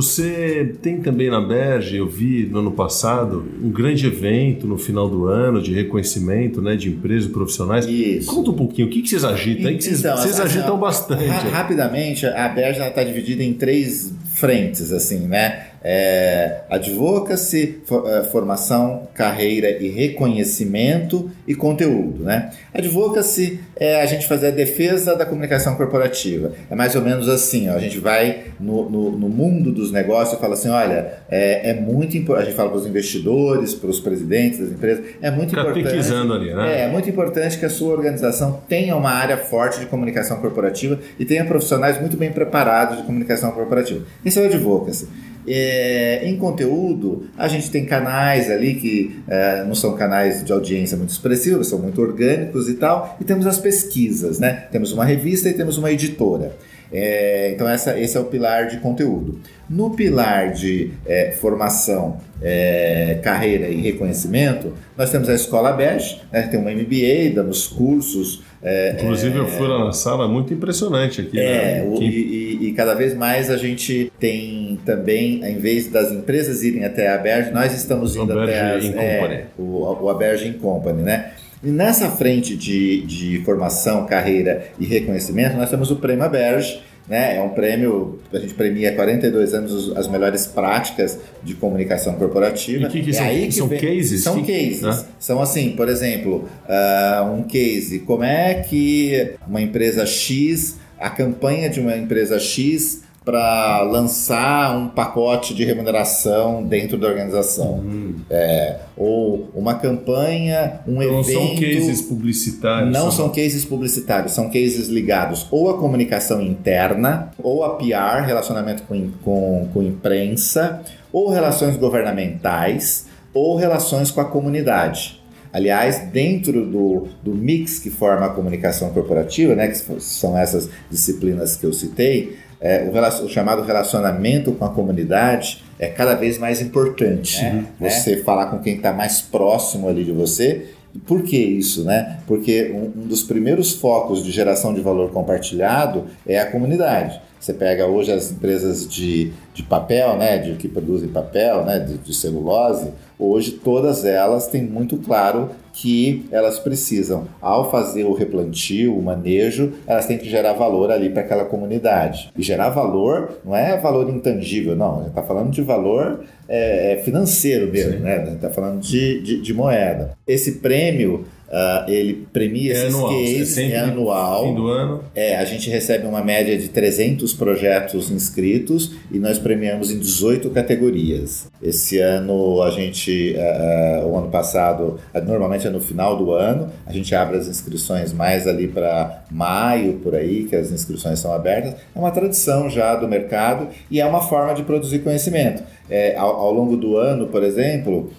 Você 0.00 0.76
tem 0.80 1.00
também 1.00 1.30
na 1.30 1.42
Berge, 1.42 1.96
eu 1.96 2.08
vi 2.08 2.46
no 2.46 2.60
ano 2.60 2.72
passado, 2.72 3.44
um 3.62 3.70
grande 3.70 4.06
evento 4.06 4.66
no 4.66 4.78
final 4.78 5.10
do 5.10 5.26
ano 5.26 5.60
de 5.60 5.74
reconhecimento 5.74 6.62
né, 6.62 6.74
de 6.74 6.88
empresas 6.88 7.30
profissionais. 7.30 7.84
Isso. 7.84 8.34
Conta 8.34 8.50
um 8.50 8.54
pouquinho, 8.54 8.88
o 8.88 8.90
que, 8.90 9.02
que 9.02 9.08
vocês 9.10 9.24
agitam? 9.24 9.70
Então, 9.70 9.80
vocês, 9.80 10.00
vocês 10.00 10.40
assim, 10.40 10.58
agitam 10.58 10.78
bastante. 10.78 11.48
Rapidamente, 11.48 12.24
a 12.24 12.48
Berge 12.48 12.80
está 12.80 13.04
dividida 13.04 13.44
em 13.44 13.52
três 13.52 14.14
frentes, 14.32 14.90
assim, 14.90 15.26
né? 15.26 15.69
É, 15.82 16.60
advocacy, 16.68 17.80
é, 18.06 18.24
formação, 18.24 19.08
carreira 19.14 19.70
e 19.70 19.88
reconhecimento 19.88 21.30
e 21.46 21.54
conteúdo. 21.54 22.24
Né? 22.24 22.50
Advocacy 22.72 23.60
é 23.76 24.02
a 24.02 24.06
gente 24.06 24.26
fazer 24.26 24.48
a 24.48 24.50
defesa 24.50 25.16
da 25.16 25.24
comunicação 25.24 25.74
corporativa. 25.74 26.52
É 26.70 26.74
mais 26.74 26.94
ou 26.94 27.02
menos 27.02 27.28
assim, 27.28 27.70
ó, 27.70 27.74
a 27.74 27.78
gente 27.78 27.98
vai 27.98 28.44
no, 28.60 28.90
no, 28.90 29.10
no 29.12 29.28
mundo 29.28 29.72
dos 29.72 29.90
negócios 29.90 30.36
e 30.36 30.40
fala 30.40 30.54
assim, 30.54 30.68
olha, 30.68 31.14
é, 31.30 31.70
é 31.70 31.74
muito 31.74 32.16
importante, 32.16 32.42
a 32.42 32.46
gente 32.46 32.56
fala 32.56 32.68
para 32.68 32.78
os 32.78 32.86
investidores, 32.86 33.74
para 33.74 33.88
os 33.88 34.00
presidentes 34.00 34.58
das 34.58 34.70
empresas, 34.70 35.04
é 35.22 35.30
muito 35.30 35.50
Fica 35.50 35.62
importante. 35.62 36.10
Ali, 36.10 36.54
né? 36.54 36.80
É, 36.80 36.84
é 36.84 36.88
muito 36.88 37.08
importante 37.08 37.58
que 37.58 37.64
a 37.64 37.70
sua 37.70 37.94
organização 37.94 38.60
tenha 38.68 38.94
uma 38.96 39.10
área 39.10 39.38
forte 39.38 39.80
de 39.80 39.86
comunicação 39.86 40.38
corporativa 40.38 40.98
e 41.18 41.24
tenha 41.24 41.44
profissionais 41.44 41.98
muito 41.98 42.16
bem 42.16 42.30
preparados 42.30 42.98
de 42.98 43.04
comunicação 43.04 43.50
corporativa. 43.52 44.04
Esse 44.24 44.38
é 44.38 44.42
o 44.42 44.44
advocacy. 44.44 45.08
É, 45.46 46.22
em 46.24 46.36
conteúdo, 46.36 47.28
a 47.36 47.48
gente 47.48 47.70
tem 47.70 47.84
canais 47.84 48.50
ali 48.50 48.74
que 48.74 49.20
é, 49.28 49.64
não 49.64 49.74
são 49.74 49.96
canais 49.96 50.44
de 50.44 50.52
audiência 50.52 50.96
muito 50.96 51.10
expressivos, 51.10 51.68
são 51.68 51.78
muito 51.78 52.00
orgânicos 52.00 52.68
e 52.68 52.74
tal, 52.74 53.16
e 53.20 53.24
temos 53.24 53.46
as 53.46 53.58
pesquisas, 53.58 54.38
né? 54.38 54.66
Temos 54.70 54.92
uma 54.92 55.04
revista 55.04 55.48
e 55.48 55.52
temos 55.52 55.78
uma 55.78 55.90
editora. 55.90 56.56
É, 56.92 57.52
então, 57.54 57.68
essa, 57.68 57.98
esse 57.98 58.16
é 58.16 58.20
o 58.20 58.24
pilar 58.24 58.66
de 58.66 58.78
conteúdo. 58.78 59.40
No 59.68 59.90
pilar 59.90 60.52
de 60.52 60.90
é, 61.06 61.30
formação, 61.32 62.18
é, 62.42 63.20
carreira 63.22 63.68
e 63.68 63.80
reconhecimento, 63.80 64.74
nós 64.96 65.10
temos 65.10 65.28
a 65.28 65.34
Escola 65.34 65.72
BES, 65.72 66.18
né, 66.32 66.42
tem 66.42 66.58
uma 66.58 66.70
MBA, 66.70 67.34
damos 67.34 67.68
cursos 67.68 68.42
É, 68.62 68.92
Inclusive, 68.98 69.36
é, 69.38 69.40
eu 69.40 69.46
fui 69.48 69.66
lá 69.66 69.84
na 69.86 69.92
sala, 69.92 70.28
muito 70.28 70.52
impressionante 70.52 71.22
aqui. 71.22 71.38
É, 71.40 71.82
né? 71.82 71.84
o- 71.88 71.94
Que- 71.98 72.04
e, 72.04 72.68
e- 72.68 72.72
cada 72.72 72.94
vez 72.94 73.14
mais 73.14 73.50
a 73.50 73.56
gente 73.56 74.12
tem 74.20 74.78
também, 74.84 75.42
em 75.44 75.56
vez 75.56 75.88
das 75.90 76.12
empresas 76.12 76.62
irem 76.62 76.84
até 76.84 77.08
a 77.08 77.14
Aberge, 77.14 77.50
nós 77.52 77.72
estamos 77.74 78.16
indo 78.16 78.32
Aberge 78.32 78.88
até 78.90 79.18
as, 79.22 79.30
é, 79.32 79.46
o, 79.58 79.96
o 80.02 80.10
Aberge 80.10 80.52
Company, 80.60 81.02
né? 81.02 81.30
E 81.62 81.68
nessa 81.70 82.08
frente 82.10 82.54
de, 82.56 83.02
de 83.02 83.42
formação, 83.44 84.06
carreira 84.06 84.64
e 84.78 84.84
reconhecimento, 84.86 85.56
nós 85.56 85.68
temos 85.70 85.90
o 85.90 85.96
Prêmio 85.96 86.24
Aberge, 86.24 86.82
né? 87.08 87.36
É 87.36 87.42
um 87.42 87.50
prêmio, 87.50 88.18
a 88.32 88.38
gente 88.38 88.54
premia 88.54 88.90
há 88.90 88.94
42 88.94 89.52
anos 89.54 89.72
os- 89.72 89.96
as 89.96 90.06
melhores 90.08 90.46
práticas 90.46 91.18
de 91.42 91.54
comunicação 91.54 92.14
corporativa. 92.14 92.86
E 92.86 92.90
que 92.90 93.02
que 93.02 93.10
é 93.10 93.12
são? 93.14 93.24
aí 93.26 93.52
São 93.52 93.68
cases? 93.68 94.22
São 94.22 94.42
Que- 94.42 94.52
cases. 94.52 94.82
né? 94.82 95.04
São 95.18 95.40
assim, 95.42 95.70
por 95.72 95.88
exemplo, 95.88 96.48
ah, 96.68 97.30
um 97.36 97.42
case, 97.42 98.00
como 98.00 98.24
é 98.24 98.54
que 98.54 99.32
uma 99.46 99.60
empresa 99.60 100.06
X, 100.06 100.76
a 100.98 101.10
campanha 101.10 101.68
de 101.70 101.80
uma 101.80 101.96
empresa 101.96 102.38
X 102.38 103.02
para 103.24 103.82
lançar 103.82 104.76
um 104.76 104.88
pacote 104.88 105.54
de 105.54 105.64
remuneração 105.64 106.62
dentro 106.62 106.96
da 106.96 107.06
organização. 107.06 107.80
Hum. 107.80 108.14
É, 108.30 108.78
ou 108.96 109.50
uma 109.54 109.74
campanha, 109.74 110.80
um 110.86 110.94
Não 110.94 111.20
evento. 111.20 111.32
são 111.32 111.56
cases 111.56 112.02
publicitários. 112.02 112.92
Não 112.92 113.10
são 113.10 113.28
cases 113.28 113.64
publicitários, 113.64 114.32
são 114.32 114.46
cases 114.46 114.88
ligados 114.88 115.46
ou 115.50 115.68
à 115.68 115.76
comunicação 115.76 116.40
interna, 116.40 117.30
ou 117.42 117.62
a 117.62 117.76
PR, 117.76 118.24
relacionamento 118.24 118.84
com, 118.84 119.10
com, 119.22 119.68
com 119.72 119.82
imprensa, 119.82 120.82
ou 121.12 121.28
relações 121.28 121.76
governamentais, 121.76 123.06
ou 123.34 123.56
relações 123.56 124.10
com 124.10 124.20
a 124.20 124.24
comunidade. 124.24 125.20
Aliás, 125.52 125.98
dentro 126.12 126.64
do, 126.64 127.08
do 127.22 127.34
mix 127.34 127.80
que 127.80 127.90
forma 127.90 128.26
a 128.26 128.28
comunicação 128.30 128.90
corporativa, 128.90 129.54
né, 129.54 129.66
que 129.66 130.00
são 130.00 130.38
essas 130.38 130.70
disciplinas 130.88 131.56
que 131.56 131.66
eu 131.66 131.72
citei, 131.72 132.38
é, 132.60 132.84
o, 132.88 132.92
relacion- 132.92 133.24
o 133.24 133.28
chamado 133.28 133.62
relacionamento 133.62 134.52
com 134.52 134.64
a 134.64 134.68
comunidade 134.68 135.62
é 135.78 135.88
cada 135.88 136.14
vez 136.14 136.38
mais 136.38 136.60
importante. 136.60 137.42
né? 137.42 137.64
Você 137.90 138.18
falar 138.18 138.46
com 138.46 138.58
quem 138.58 138.76
está 138.76 138.92
mais 138.92 139.20
próximo 139.22 139.88
ali 139.88 140.04
de 140.04 140.12
você. 140.12 140.66
Por 141.06 141.22
que 141.22 141.36
isso, 141.38 141.84
né? 141.84 142.18
Porque 142.26 142.72
um, 142.74 143.00
um 143.02 143.06
dos 143.06 143.22
primeiros 143.22 143.72
focos 143.74 144.24
de 144.24 144.30
geração 144.32 144.74
de 144.74 144.80
valor 144.80 145.10
compartilhado 145.12 146.04
é 146.26 146.38
a 146.38 146.50
comunidade. 146.50 147.20
Você 147.38 147.54
pega 147.54 147.86
hoje 147.86 148.12
as 148.12 148.30
empresas 148.32 148.86
de, 148.86 149.32
de 149.54 149.62
papel, 149.62 150.16
né, 150.18 150.36
de, 150.38 150.54
que 150.56 150.68
produzem 150.68 151.08
papel, 151.08 151.64
né, 151.64 151.78
de, 151.78 151.96
de 151.96 152.12
celulose, 152.12 152.90
hoje 153.18 153.52
todas 153.52 154.04
elas 154.04 154.46
têm 154.48 154.62
muito 154.62 154.98
claro 154.98 155.48
que 155.72 156.26
elas 156.30 156.58
precisam, 156.58 157.26
ao 157.40 157.70
fazer 157.70 158.04
o 158.04 158.12
replantio, 158.12 158.96
o 158.96 159.02
manejo, 159.02 159.72
elas 159.86 160.06
têm 160.06 160.18
que 160.18 160.28
gerar 160.28 160.52
valor 160.52 160.90
ali 160.90 161.10
para 161.10 161.22
aquela 161.22 161.44
comunidade. 161.44 162.30
E 162.36 162.42
gerar 162.42 162.70
valor 162.70 163.40
não 163.44 163.54
é 163.54 163.76
valor 163.78 164.08
intangível, 164.08 164.76
não. 164.76 164.94
A 164.94 164.98
gente 164.98 165.08
está 165.08 165.22
falando 165.22 165.50
de 165.50 165.62
valor 165.62 166.24
é, 166.48 166.94
é 166.94 166.96
financeiro 166.98 167.70
mesmo, 167.70 168.00
né? 168.00 168.32
Está 168.34 168.50
falando 168.50 168.80
de, 168.80 169.20
de, 169.22 169.40
de 169.40 169.54
moeda. 169.54 170.12
Esse 170.26 170.52
prêmio, 170.52 171.24
ah, 171.52 171.84
ele 171.88 172.26
premia 172.32 172.72
É 172.72 172.76
esses 172.76 172.94
anual. 172.94 173.12
cases, 173.12 173.48
sempre 173.48 173.72
é 173.72 173.80
anual. 173.80 174.44
Fim 174.44 174.54
do 174.54 174.68
ano. 174.68 175.04
É, 175.14 175.36
a 175.36 175.44
gente 175.44 175.68
recebe 175.68 176.06
uma 176.06 176.22
média 176.22 176.56
de 176.56 176.68
300 176.68 177.32
projetos 177.34 178.10
inscritos 178.10 178.92
e 179.10 179.18
nós 179.18 179.38
premiamos 179.38 179.90
em 179.90 179.98
18 179.98 180.50
categorias. 180.50 181.48
Esse 181.62 181.98
ano 181.98 182.62
a 182.62 182.70
gente, 182.70 183.34
eh, 183.36 184.00
eh, 184.00 184.04
o 184.04 184.16
ano 184.16 184.28
passado, 184.28 184.98
normalmente 185.26 185.66
é 185.66 185.70
no 185.70 185.80
final 185.80 186.16
do 186.16 186.32
ano, 186.32 186.68
a 186.86 186.92
gente 186.92 187.14
abre 187.14 187.36
as 187.36 187.48
inscrições 187.48 188.12
mais 188.12 188.46
ali 188.46 188.68
para 188.68 189.24
maio, 189.30 189.94
por 189.94 190.14
aí, 190.14 190.44
que 190.44 190.54
as 190.56 190.70
inscrições 190.70 191.18
são 191.18 191.32
abertas. 191.32 191.74
É 191.94 191.98
uma 191.98 192.10
tradição 192.10 192.70
já 192.70 192.94
do 192.94 193.08
mercado 193.08 193.68
e 193.90 194.00
é 194.00 194.06
uma 194.06 194.22
forma 194.22 194.54
de 194.54 194.62
produzir 194.62 195.00
conhecimento. 195.00 195.62
É, 195.90 196.16
ao, 196.16 196.36
ao 196.36 196.52
longo 196.52 196.76
do 196.76 196.96
ano, 196.96 197.26
por 197.26 197.42
exemplo, 197.42 198.10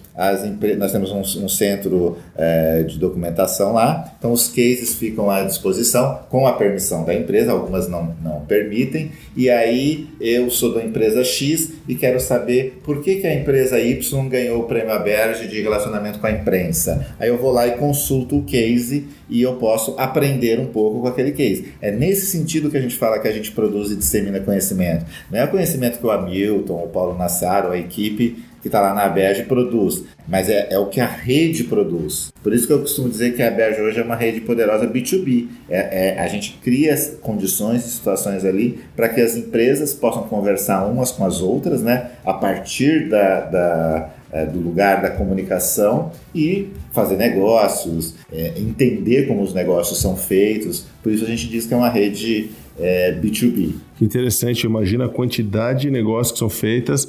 nós 0.77 0.91
temos 0.91 1.11
um, 1.11 1.21
um 1.45 1.49
centro 1.49 2.17
eh, 2.37 2.83
de 2.83 2.99
documentação 2.99 3.73
lá, 3.73 4.13
então 4.19 4.33
os 4.33 4.47
cases 4.47 4.93
ficam 4.93 5.29
à 5.29 5.41
disposição 5.43 6.19
com 6.29 6.45
a 6.45 6.53
permissão 6.53 7.05
da 7.05 7.15
empresa, 7.15 7.51
algumas 7.53 7.87
não, 7.87 8.13
não 8.21 8.41
permitem, 8.41 9.11
e 9.35 9.49
aí 9.49 10.09
eu 10.19 10.49
sou 10.51 10.73
da 10.73 10.83
empresa 10.83 11.23
X 11.23 11.71
e 11.91 11.95
quero 11.95 12.21
saber 12.21 12.79
por 12.85 13.01
que, 13.01 13.17
que 13.17 13.27
a 13.27 13.35
empresa 13.35 13.77
Y 13.77 14.29
ganhou 14.29 14.61
o 14.61 14.63
prêmio 14.63 14.93
Aberge 14.93 15.45
de 15.45 15.61
relacionamento 15.61 16.19
com 16.19 16.27
a 16.27 16.31
imprensa. 16.31 17.13
Aí 17.19 17.27
eu 17.27 17.37
vou 17.37 17.51
lá 17.51 17.67
e 17.67 17.71
consulto 17.71 18.37
o 18.37 18.43
case 18.43 19.07
e 19.29 19.41
eu 19.41 19.55
posso 19.55 19.93
aprender 19.97 20.57
um 20.57 20.67
pouco 20.67 21.01
com 21.01 21.07
aquele 21.09 21.33
case. 21.33 21.73
É 21.81 21.91
nesse 21.91 22.27
sentido 22.27 22.71
que 22.71 22.77
a 22.77 22.81
gente 22.81 22.95
fala 22.95 23.19
que 23.19 23.27
a 23.27 23.31
gente 23.33 23.51
produz 23.51 23.91
e 23.91 23.97
dissemina 23.97 24.39
conhecimento. 24.39 25.05
Não 25.29 25.37
é 25.37 25.43
o 25.43 25.49
conhecimento 25.49 25.99
que 25.99 26.05
o 26.05 26.11
Hamilton, 26.11 26.81
o 26.81 26.87
Paulo 26.87 27.17
Nassar, 27.17 27.65
ou 27.65 27.73
a 27.73 27.77
equipe 27.77 28.41
que 28.61 28.69
está 28.69 28.79
lá 28.79 28.93
na 28.93 29.03
Aberge 29.03 29.43
produz, 29.43 30.05
mas 30.27 30.49
é, 30.49 30.67
é 30.71 30.77
o 30.77 30.87
que 30.87 30.99
a 30.99 31.07
rede 31.07 31.63
produz. 31.65 32.31
Por 32.41 32.53
isso 32.53 32.67
que 32.67 32.73
eu 32.73 32.79
costumo 32.79 33.09
dizer 33.09 33.35
que 33.35 33.41
a 33.41 33.47
Aberge 33.47 33.81
hoje 33.81 33.99
é 33.99 34.03
uma 34.03 34.15
rede 34.15 34.41
poderosa 34.41 34.87
B2B. 34.87 35.47
É, 35.69 36.15
é- 36.15 36.19
a 36.19 36.27
gente 36.27 36.59
cria 36.63 36.95
condições 37.21 37.85
e 37.85 37.89
situações 37.89 38.45
ali 38.45 38.79
para 38.95 39.09
que 39.09 39.21
as 39.21 39.35
empresas 39.35 39.93
possam 39.93 40.23
conversar 40.23 40.85
umas 40.85 41.11
com 41.11 41.25
as 41.25 41.41
outras, 41.41 41.81
né, 41.81 42.11
a 42.25 42.33
partir 42.33 43.09
da, 43.09 43.41
da, 43.41 44.09
é, 44.31 44.45
do 44.45 44.59
lugar 44.59 45.01
da 45.01 45.09
comunicação 45.09 46.11
e 46.33 46.69
fazer 46.91 47.17
negócios, 47.17 48.15
é, 48.31 48.53
entender 48.57 49.27
como 49.27 49.41
os 49.41 49.53
negócios 49.53 49.99
são 49.99 50.15
feitos. 50.15 50.85
Por 51.03 51.11
isso 51.11 51.23
a 51.23 51.27
gente 51.27 51.47
diz 51.47 51.65
que 51.65 51.73
é 51.73 51.77
uma 51.77 51.89
rede 51.89 52.51
é, 52.79 53.13
B2B. 53.13 53.75
Que 53.97 54.05
interessante. 54.05 54.65
Imagina 54.65 55.05
a 55.05 55.09
quantidade 55.09 55.81
de 55.81 55.91
negócios 55.91 56.31
que 56.31 56.39
são 56.39 56.49
feitas 56.49 57.07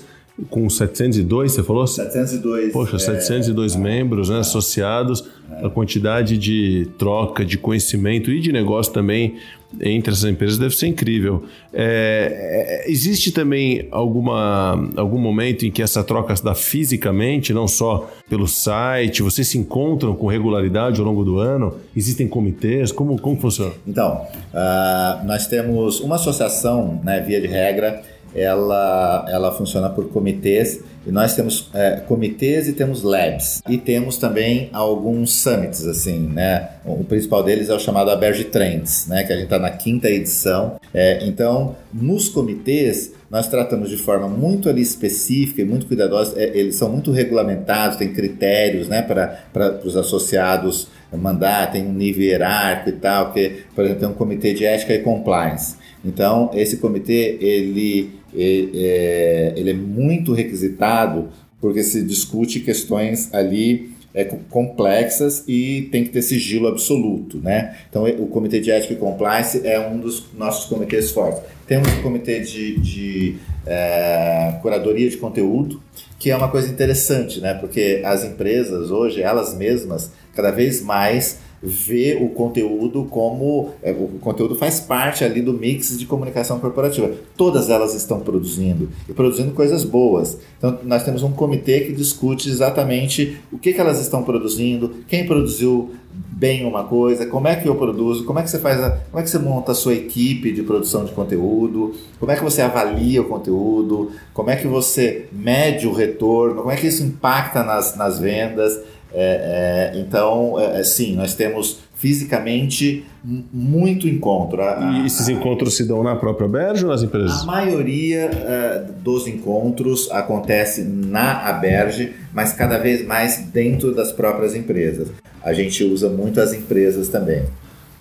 com 0.48 0.68
702, 0.68 1.52
você 1.52 1.62
falou? 1.62 1.86
702. 1.86 2.72
Poxa, 2.72 2.96
é, 2.96 2.98
702 2.98 3.76
membros 3.76 4.30
né, 4.30 4.38
associados, 4.40 5.24
a 5.62 5.68
quantidade 5.68 6.38
de 6.38 6.88
troca, 6.98 7.44
de 7.44 7.58
conhecimento 7.58 8.30
e 8.30 8.40
de 8.40 8.52
negócio 8.52 8.92
também 8.92 9.36
entre 9.80 10.12
essas 10.12 10.28
empresas 10.28 10.58
deve 10.58 10.74
ser 10.76 10.88
incrível. 10.88 11.44
É, 11.72 12.82
é, 12.84 12.90
existe 12.90 13.32
também 13.32 13.88
alguma, 13.90 14.90
algum 14.96 15.18
momento 15.18 15.64
em 15.64 15.70
que 15.70 15.82
essa 15.82 16.04
troca 16.04 16.34
se 16.36 16.44
dá 16.44 16.54
fisicamente, 16.54 17.52
não 17.52 17.66
só 17.66 18.10
pelo 18.28 18.46
site, 18.46 19.22
vocês 19.22 19.48
se 19.48 19.58
encontram 19.58 20.14
com 20.14 20.26
regularidade 20.26 21.00
ao 21.00 21.06
longo 21.06 21.24
do 21.24 21.38
ano? 21.38 21.76
Existem 21.96 22.28
comitês? 22.28 22.92
Como, 22.92 23.18
como 23.20 23.38
funciona? 23.40 23.72
Então, 23.86 24.26
ah, 24.52 25.22
nós 25.24 25.46
temos 25.46 26.00
uma 26.00 26.16
associação, 26.16 27.00
né, 27.02 27.20
via 27.20 27.40
de 27.40 27.46
regra, 27.46 28.02
ela, 28.34 29.26
ela 29.28 29.52
funciona 29.52 29.88
por 29.88 30.08
comitês 30.08 30.80
e 31.06 31.10
nós 31.10 31.34
temos 31.34 31.68
é, 31.74 31.96
comitês 32.06 32.68
e 32.68 32.72
temos 32.72 33.02
labs 33.02 33.60
e 33.68 33.76
temos 33.76 34.16
também 34.16 34.70
alguns 34.72 35.34
summits 35.34 35.84
assim, 35.84 36.28
né? 36.28 36.68
O 36.84 37.02
principal 37.04 37.42
deles 37.42 37.68
é 37.68 37.74
o 37.74 37.78
chamado 37.78 38.10
Aberge 38.10 38.44
Trends, 38.44 39.06
né? 39.08 39.24
Que 39.24 39.32
a 39.32 39.36
gente 39.36 39.44
está 39.44 39.58
na 39.58 39.70
quinta 39.70 40.08
edição. 40.08 40.76
É, 40.94 41.26
então, 41.26 41.74
nos 41.92 42.28
comitês 42.28 43.12
nós 43.28 43.48
tratamos 43.48 43.88
de 43.88 43.96
forma 43.96 44.28
muito 44.28 44.68
ali 44.68 44.82
específica 44.82 45.62
e 45.62 45.64
muito 45.64 45.86
cuidadosa. 45.86 46.38
É, 46.40 46.56
eles 46.56 46.76
são 46.76 46.88
muito 46.88 47.10
regulamentados, 47.10 47.96
tem 47.96 48.12
critérios, 48.12 48.88
né? 48.88 49.02
Para 49.02 49.80
os 49.84 49.96
associados 49.96 50.86
mandar, 51.16 51.70
tem 51.70 51.84
um 51.86 51.92
nível 51.92 52.24
hierárquico 52.24 52.96
e 52.96 53.00
tal, 53.00 53.32
que, 53.32 53.64
por 53.74 53.84
exemplo, 53.84 54.00
tem 54.00 54.08
um 54.08 54.14
comitê 54.14 54.54
de 54.54 54.64
ética 54.64 54.94
e 54.94 55.00
compliance. 55.00 55.76
Então, 56.04 56.50
esse 56.54 56.78
comitê, 56.78 57.38
ele, 57.40 58.10
ele, 58.34 58.70
é, 58.74 59.52
ele 59.56 59.70
é 59.70 59.74
muito 59.74 60.32
requisitado 60.32 61.28
porque 61.60 61.82
se 61.82 62.02
discute 62.02 62.60
questões 62.60 63.32
ali 63.32 63.92
é, 64.14 64.24
complexas 64.24 65.44
e 65.46 65.88
tem 65.90 66.04
que 66.04 66.10
ter 66.10 66.22
sigilo 66.22 66.68
absoluto, 66.68 67.38
né? 67.38 67.76
Então, 67.88 68.04
o 68.04 68.26
Comitê 68.26 68.60
de 68.60 68.70
Ética 68.70 68.94
e 68.94 68.96
Compliance 68.96 69.66
é 69.66 69.80
um 69.80 69.98
dos 69.98 70.26
nossos 70.34 70.66
comitês 70.66 71.10
fortes. 71.10 71.42
Temos 71.66 71.88
o 71.88 72.02
Comitê 72.02 72.40
de, 72.40 72.78
de 72.78 73.36
é, 73.66 74.58
Curadoria 74.60 75.08
de 75.08 75.16
Conteúdo, 75.16 75.80
que 76.18 76.30
é 76.30 76.36
uma 76.36 76.48
coisa 76.48 76.68
interessante, 76.68 77.40
né? 77.40 77.54
Porque 77.54 78.02
as 78.04 78.24
empresas 78.24 78.90
hoje, 78.90 79.22
elas 79.22 79.56
mesmas, 79.56 80.12
cada 80.34 80.50
vez 80.50 80.82
mais 80.82 81.38
vê 81.62 82.18
o 82.20 82.30
conteúdo 82.30 83.04
como 83.04 83.70
é, 83.82 83.92
o 83.92 84.18
conteúdo 84.20 84.56
faz 84.56 84.80
parte 84.80 85.22
ali 85.24 85.40
do 85.40 85.52
mix 85.52 85.96
de 85.96 86.06
comunicação 86.06 86.58
corporativa. 86.58 87.10
Todas 87.36 87.70
elas 87.70 87.94
estão 87.94 88.20
produzindo 88.20 88.88
e 89.08 89.12
produzindo 89.12 89.52
coisas 89.52 89.84
boas. 89.84 90.38
Então 90.58 90.78
nós 90.82 91.04
temos 91.04 91.22
um 91.22 91.30
comitê 91.30 91.80
que 91.80 91.92
discute 91.92 92.48
exatamente 92.48 93.38
o 93.52 93.58
que, 93.58 93.72
que 93.72 93.80
elas 93.80 94.00
estão 94.00 94.24
produzindo, 94.24 94.90
quem 95.06 95.26
produziu 95.26 95.90
bem 96.12 96.66
uma 96.66 96.84
coisa, 96.84 97.24
como 97.26 97.48
é 97.48 97.56
que 97.56 97.68
eu 97.68 97.74
produzo, 97.74 98.24
como 98.24 98.38
é 98.38 98.42
que 98.42 98.50
você 98.50 98.58
faz, 98.58 98.82
a, 98.82 98.90
como 98.90 99.20
é 99.20 99.22
que 99.22 99.30
você 99.30 99.38
monta 99.38 99.72
a 99.72 99.74
sua 99.74 99.94
equipe 99.94 100.52
de 100.52 100.62
produção 100.62 101.04
de 101.04 101.12
conteúdo, 101.12 101.94
como 102.18 102.30
é 102.32 102.36
que 102.36 102.42
você 102.42 102.60
avalia 102.60 103.22
o 103.22 103.28
conteúdo, 103.28 104.10
como 104.34 104.50
é 104.50 104.56
que 104.56 104.66
você 104.66 105.26
mede 105.32 105.86
o 105.86 105.92
retorno, 105.92 106.56
como 106.56 106.70
é 106.70 106.76
que 106.76 106.88
isso 106.88 107.02
impacta 107.02 107.62
nas, 107.62 107.96
nas 107.96 108.18
vendas. 108.18 108.78
É, 109.14 109.92
é, 109.94 110.00
então, 110.00 110.58
é, 110.58 110.82
sim, 110.82 111.14
nós 111.14 111.34
temos 111.34 111.80
fisicamente 111.94 113.04
muito 113.24 114.08
encontro. 114.08 114.60
A, 114.60 115.02
e 115.02 115.06
esses 115.06 115.28
encontros 115.28 115.76
se 115.76 115.86
dão 115.86 116.02
na 116.02 116.16
própria 116.16 116.48
Berge 116.48 116.84
ou 116.84 116.90
nas 116.90 117.02
empresas? 117.02 117.42
A 117.42 117.44
maioria 117.44 118.28
uh, 118.28 118.92
dos 119.00 119.28
encontros 119.28 120.10
acontece 120.10 120.82
na 120.82 121.46
Aberge, 121.48 122.12
mas 122.32 122.52
cada 122.52 122.78
vez 122.78 123.06
mais 123.06 123.38
dentro 123.52 123.94
das 123.94 124.10
próprias 124.10 124.56
empresas. 124.56 125.08
A 125.42 125.52
gente 125.52 125.84
usa 125.84 126.08
muito 126.08 126.40
as 126.40 126.52
empresas 126.52 127.08
também. 127.08 127.44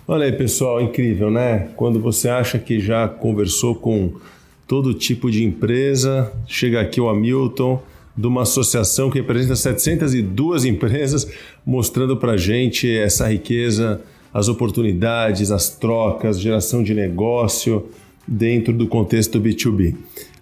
Olha 0.08 0.24
aí, 0.24 0.32
pessoal, 0.32 0.80
incrível, 0.80 1.30
né? 1.30 1.68
Quando 1.76 2.00
você 2.00 2.28
acha 2.28 2.58
que 2.58 2.80
já 2.80 3.06
conversou 3.06 3.76
com 3.76 4.14
todo 4.66 4.94
tipo 4.94 5.30
de 5.30 5.44
empresa, 5.44 6.32
chega 6.48 6.80
aqui 6.80 7.00
o 7.00 7.08
Hamilton 7.08 7.80
de 8.16 8.26
uma 8.26 8.42
associação 8.42 9.10
que 9.10 9.18
representa 9.18 9.56
702 9.56 10.64
empresas, 10.64 11.26
mostrando 11.64 12.16
para 12.16 12.36
gente 12.36 12.90
essa 12.90 13.28
riqueza, 13.28 14.00
as 14.32 14.48
oportunidades, 14.48 15.50
as 15.50 15.70
trocas, 15.70 16.40
geração 16.40 16.82
de 16.82 16.94
negócio 16.94 17.86
dentro 18.26 18.72
do 18.72 18.86
contexto 18.86 19.40
B2B. 19.40 19.94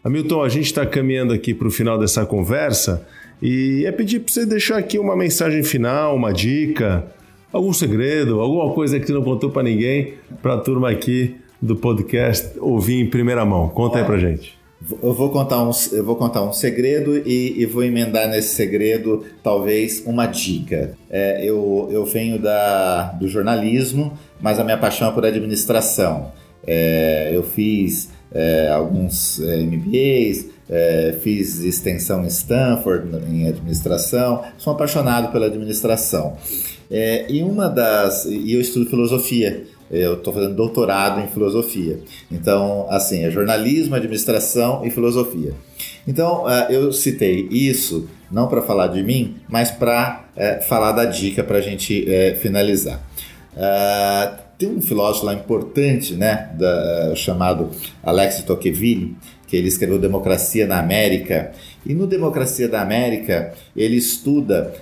Hamilton, 0.02 0.42
a 0.42 0.48
gente 0.48 0.66
está 0.66 0.86
caminhando 0.86 1.32
aqui 1.32 1.52
para 1.52 1.68
o 1.68 1.70
final 1.70 1.98
dessa 1.98 2.24
conversa 2.24 3.06
e 3.42 3.84
é 3.86 3.92
pedir 3.92 4.20
para 4.20 4.32
você 4.32 4.46
deixar 4.46 4.78
aqui 4.78 4.98
uma 4.98 5.16
mensagem 5.16 5.62
final, 5.62 6.16
uma 6.16 6.32
dica, 6.32 7.06
algum 7.52 7.72
segredo, 7.72 8.40
alguma 8.40 8.72
coisa 8.72 8.98
que 8.98 9.06
você 9.06 9.12
não 9.12 9.22
contou 9.22 9.50
para 9.50 9.62
ninguém, 9.62 10.14
para 10.42 10.54
a 10.54 10.58
turma 10.58 10.90
aqui 10.90 11.36
do 11.60 11.76
podcast 11.76 12.58
ouvir 12.58 13.00
em 13.00 13.06
primeira 13.06 13.44
mão. 13.44 13.68
Conta 13.68 13.98
aí 13.98 14.04
para 14.04 14.18
gente. 14.18 14.59
Eu 15.02 15.12
vou 15.12 15.28
contar 15.30 15.62
um, 15.62 15.70
eu 15.92 16.04
vou 16.04 16.16
contar 16.16 16.42
um 16.42 16.52
segredo 16.52 17.16
e, 17.16 17.60
e 17.60 17.66
vou 17.66 17.84
emendar 17.84 18.28
nesse 18.28 18.54
segredo 18.54 19.24
talvez 19.42 20.02
uma 20.06 20.24
dica. 20.24 20.96
É, 21.10 21.44
eu, 21.44 21.88
eu 21.92 22.04
venho 22.06 22.38
da, 22.38 23.12
do 23.12 23.28
jornalismo, 23.28 24.18
mas 24.40 24.58
a 24.58 24.64
minha 24.64 24.78
paixão 24.78 25.10
é 25.10 25.12
por 25.12 25.24
administração. 25.26 26.32
É, 26.66 27.30
eu 27.32 27.42
fiz 27.42 28.08
é, 28.32 28.68
alguns 28.68 29.40
é, 29.40 29.56
MBAs, 29.58 30.46
é, 30.68 31.16
fiz 31.20 31.58
extensão 31.60 32.24
em 32.24 32.28
Stanford 32.28 33.08
em 33.28 33.48
administração, 33.48 34.44
sou 34.56 34.72
apaixonado 34.72 35.30
pela 35.30 35.46
administração. 35.46 36.36
É, 36.90 37.30
e 37.30 37.42
uma 37.42 37.68
das. 37.68 38.24
E 38.24 38.54
eu 38.54 38.60
estudo 38.60 38.88
filosofia 38.88 39.66
eu 39.90 40.14
estou 40.14 40.32
fazendo 40.32 40.54
doutorado 40.54 41.20
em 41.20 41.26
filosofia. 41.26 41.98
Então, 42.30 42.86
assim, 42.88 43.24
é 43.24 43.30
jornalismo, 43.30 43.94
administração 43.94 44.86
e 44.86 44.90
filosofia. 44.90 45.52
Então, 46.06 46.44
uh, 46.44 46.70
eu 46.70 46.92
citei 46.92 47.48
isso 47.50 48.08
não 48.30 48.46
para 48.46 48.62
falar 48.62 48.88
de 48.88 49.02
mim, 49.02 49.36
mas 49.48 49.70
para 49.70 50.24
uh, 50.36 50.40
é, 50.40 50.60
falar 50.60 50.92
da 50.92 51.04
dica 51.04 51.42
para 51.42 51.58
a 51.58 51.60
gente 51.60 52.04
uh, 52.04 52.38
finalizar. 52.38 53.00
tem 54.56 54.68
um 54.68 54.80
filósofo 54.80 55.26
lá 55.26 55.34
importante, 55.34 56.14
né, 56.14 56.50
da, 56.56 57.14
chamado 57.16 57.70
Alex 58.02 58.42
Tocqueville, 58.44 59.16
que 59.48 59.56
ele 59.56 59.66
escreveu 59.66 59.98
Democracia 59.98 60.66
na 60.66 60.78
América. 60.78 61.50
E 61.84 61.94
no 61.94 62.06
Democracia 62.06 62.68
da 62.68 62.80
América, 62.80 63.52
ele 63.74 63.96
estuda 63.96 64.72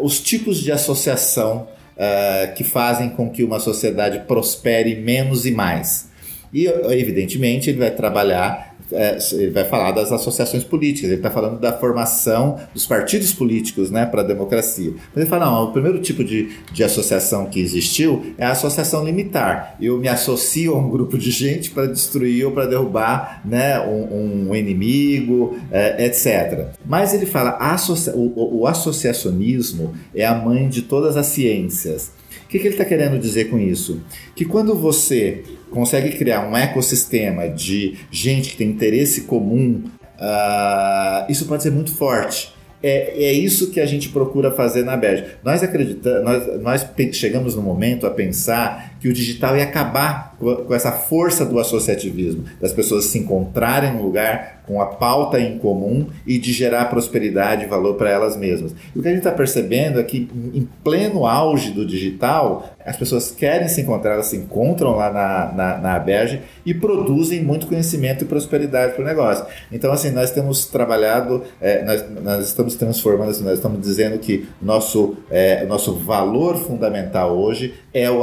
os 0.00 0.20
tipos 0.20 0.58
de 0.58 0.72
associação 0.72 1.68
uh, 1.98 2.54
que 2.54 2.64
fazem 2.64 3.10
com 3.10 3.28
que 3.28 3.42
uma 3.42 3.58
sociedade 3.58 4.20
prospere 4.26 4.96
menos 4.96 5.44
e 5.44 5.50
mais. 5.50 6.08
E, 6.52 6.66
evidentemente, 6.66 7.68
ele 7.68 7.78
vai 7.78 7.90
trabalhar 7.90 8.67
é, 8.92 9.18
ele 9.32 9.50
vai 9.50 9.64
falar 9.64 9.92
das 9.92 10.12
associações 10.12 10.64
políticas, 10.64 11.10
ele 11.10 11.18
está 11.18 11.30
falando 11.30 11.58
da 11.60 11.72
formação 11.72 12.58
dos 12.72 12.86
partidos 12.86 13.32
políticos 13.32 13.90
né, 13.90 14.06
para 14.06 14.22
a 14.22 14.24
democracia. 14.24 14.92
Mas 15.14 15.16
ele 15.16 15.26
fala: 15.26 15.46
não, 15.46 15.64
o 15.64 15.72
primeiro 15.72 16.00
tipo 16.00 16.24
de, 16.24 16.50
de 16.72 16.84
associação 16.84 17.46
que 17.46 17.60
existiu 17.60 18.34
é 18.38 18.44
a 18.44 18.52
associação 18.52 19.04
limitar. 19.04 19.76
Eu 19.80 19.98
me 19.98 20.08
associo 20.08 20.74
a 20.74 20.78
um 20.78 20.88
grupo 20.88 21.18
de 21.18 21.30
gente 21.30 21.70
para 21.70 21.86
destruir 21.86 22.46
ou 22.46 22.52
para 22.52 22.66
derrubar 22.66 23.42
né, 23.44 23.78
um, 23.80 24.48
um 24.50 24.54
inimigo, 24.54 25.58
é, 25.70 26.06
etc. 26.06 26.68
Mas 26.84 27.14
ele 27.14 27.26
fala: 27.26 27.50
associa 27.58 28.14
o, 28.14 28.60
o 28.60 28.66
associacionismo 28.66 29.94
é 30.14 30.24
a 30.24 30.34
mãe 30.34 30.68
de 30.68 30.82
todas 30.82 31.16
as 31.16 31.26
ciências. 31.26 32.12
O 32.44 32.48
que, 32.48 32.58
que 32.58 32.66
ele 32.66 32.74
está 32.74 32.84
querendo 32.84 33.18
dizer 33.18 33.50
com 33.50 33.58
isso? 33.58 34.00
Que 34.34 34.44
quando 34.44 34.74
você 34.74 35.42
consegue 35.70 36.16
criar 36.16 36.48
um 36.48 36.56
ecossistema 36.56 37.48
de 37.48 37.98
gente 38.10 38.50
que 38.50 38.56
tem 38.56 38.70
interesse 38.70 39.22
comum, 39.22 39.82
uh, 40.18 41.30
isso 41.30 41.46
pode 41.46 41.62
ser 41.62 41.70
muito 41.70 41.92
forte. 41.94 42.54
É, 42.82 43.24
é 43.24 43.32
isso 43.32 43.70
que 43.70 43.80
a 43.80 43.86
gente 43.86 44.08
procura 44.10 44.52
fazer 44.52 44.84
na 44.84 44.96
Berge. 44.96 45.24
Nós 45.44 45.62
acreditamos, 45.62 46.22
nós, 46.24 46.62
nós 46.62 46.86
chegamos 47.12 47.54
no 47.56 47.62
momento 47.62 48.06
a 48.06 48.10
pensar 48.10 48.96
que 49.00 49.08
o 49.08 49.12
digital 49.12 49.56
ia 49.56 49.64
acabar 49.64 50.36
com 50.38 50.72
essa 50.74 50.92
força 50.92 51.44
do 51.44 51.58
associativismo, 51.58 52.44
das 52.60 52.72
pessoas 52.72 53.06
se 53.06 53.18
encontrarem 53.18 53.92
no 53.94 54.02
lugar 54.02 54.58
com 54.68 54.82
a 54.82 54.86
pauta 54.86 55.40
em 55.40 55.58
comum 55.58 56.06
e 56.26 56.38
de 56.38 56.52
gerar 56.52 56.84
prosperidade 56.86 57.64
e 57.64 57.66
valor 57.66 57.94
para 57.94 58.10
elas 58.10 58.36
mesmas. 58.36 58.74
E 58.94 58.98
o 58.98 59.02
que 59.02 59.08
a 59.08 59.10
gente 59.10 59.20
está 59.20 59.32
percebendo 59.32 59.98
é 59.98 60.02
que, 60.04 60.28
em 60.52 60.68
pleno 60.84 61.26
auge 61.26 61.70
do 61.70 61.86
digital, 61.86 62.70
as 62.84 62.94
pessoas 62.94 63.30
querem 63.30 63.66
se 63.66 63.80
encontrar, 63.80 64.12
elas 64.12 64.26
se 64.26 64.36
encontram 64.36 64.94
lá 64.94 65.10
na, 65.10 65.52
na, 65.52 65.78
na 65.78 65.94
Aberge 65.94 66.42
e 66.66 66.74
produzem 66.74 67.42
muito 67.42 67.66
conhecimento 67.66 68.24
e 68.24 68.26
prosperidade 68.26 68.92
para 68.92 69.02
o 69.02 69.06
negócio. 69.06 69.46
Então, 69.72 69.90
assim, 69.90 70.10
nós 70.10 70.30
temos 70.30 70.66
trabalhado, 70.66 71.42
é, 71.60 71.82
nós, 71.82 72.04
nós 72.22 72.46
estamos 72.46 72.74
transformando, 72.74 73.30
assim, 73.30 73.44
nós 73.44 73.54
estamos 73.54 73.80
dizendo 73.80 74.18
que 74.18 74.46
nosso, 74.60 75.16
é, 75.30 75.64
nosso 75.64 75.94
valor 75.94 76.56
fundamental 76.56 77.36
hoje 77.38 77.74
é 77.94 78.10
o 78.10 78.22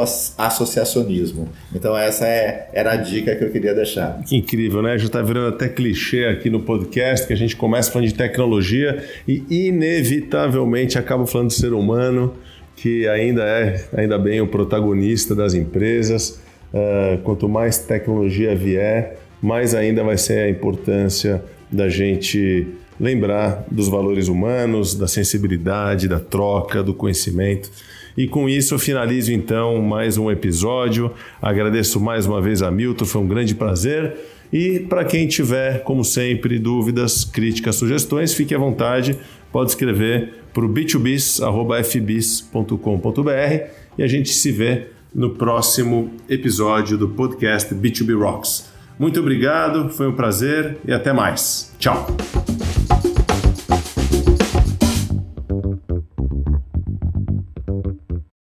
associacionismo. 0.65 1.47
Então, 1.73 1.97
essa 1.97 2.27
é, 2.27 2.69
era 2.73 2.91
a 2.91 2.95
dica 2.95 3.35
que 3.35 3.43
eu 3.43 3.51
queria 3.51 3.73
deixar. 3.73 4.21
Que 4.27 4.35
incrível, 4.35 4.81
né? 4.81 4.97
Já 4.97 5.05
está 5.05 5.21
virando 5.21 5.47
até 5.47 5.69
clichê 5.69 6.25
aqui 6.25 6.49
no 6.49 6.59
podcast, 6.59 7.25
que 7.25 7.33
a 7.33 7.37
gente 7.37 7.55
começa 7.55 7.91
falando 7.91 8.07
de 8.07 8.13
tecnologia 8.13 9.03
e 9.27 9.43
inevitavelmente 9.49 10.97
acaba 10.97 11.25
falando 11.25 11.49
de 11.49 11.55
ser 11.55 11.73
humano, 11.73 12.33
que 12.75 13.07
ainda 13.07 13.43
é, 13.43 13.85
ainda 13.95 14.17
bem, 14.17 14.41
o 14.41 14.47
protagonista 14.47 15.33
das 15.33 15.53
empresas. 15.53 16.41
Uh, 16.73 17.17
quanto 17.23 17.47
mais 17.47 17.77
tecnologia 17.77 18.53
vier, 18.53 19.17
mais 19.41 19.73
ainda 19.73 20.03
vai 20.03 20.17
ser 20.17 20.39
a 20.39 20.49
importância 20.49 21.41
da 21.71 21.87
gente 21.87 22.67
lembrar 22.99 23.65
dos 23.69 23.87
valores 23.87 24.27
humanos, 24.27 24.95
da 24.95 25.07
sensibilidade, 25.07 26.07
da 26.07 26.19
troca, 26.19 26.83
do 26.83 26.93
conhecimento. 26.93 27.69
E 28.17 28.27
com 28.27 28.47
isso 28.47 28.73
eu 28.73 28.79
finalizo 28.79 29.33
então 29.33 29.81
mais 29.81 30.17
um 30.17 30.31
episódio. 30.31 31.11
Agradeço 31.41 31.99
mais 31.99 32.25
uma 32.25 32.41
vez 32.41 32.61
a 32.61 32.71
Milton, 32.71 33.03
foi 33.05 33.21
um 33.21 33.27
grande 33.27 33.53
prazer. 33.55 34.15
E 34.53 34.79
para 34.79 35.03
quem 35.03 35.27
tiver, 35.27 35.83
como 35.83 36.03
sempre, 36.03 36.59
dúvidas, 36.59 37.25
críticas, 37.25 37.75
sugestões, 37.75 38.33
fique 38.33 38.55
à 38.55 38.57
vontade, 38.57 39.17
pode 39.51 39.71
escrever 39.71 40.35
para 40.53 40.65
o 40.65 40.69
b2bis.fbis.com.br 40.69 43.63
e 43.97 44.03
a 44.03 44.07
gente 44.07 44.29
se 44.29 44.51
vê 44.51 44.87
no 45.13 45.31
próximo 45.31 46.11
episódio 46.29 46.97
do 46.97 47.09
podcast 47.09 47.73
B2B 47.73 48.17
Rocks. 48.17 48.69
Muito 48.97 49.19
obrigado, 49.19 49.89
foi 49.89 50.07
um 50.07 50.13
prazer 50.13 50.77
e 50.87 50.93
até 50.93 51.11
mais. 51.11 51.73
Tchau! 51.77 52.07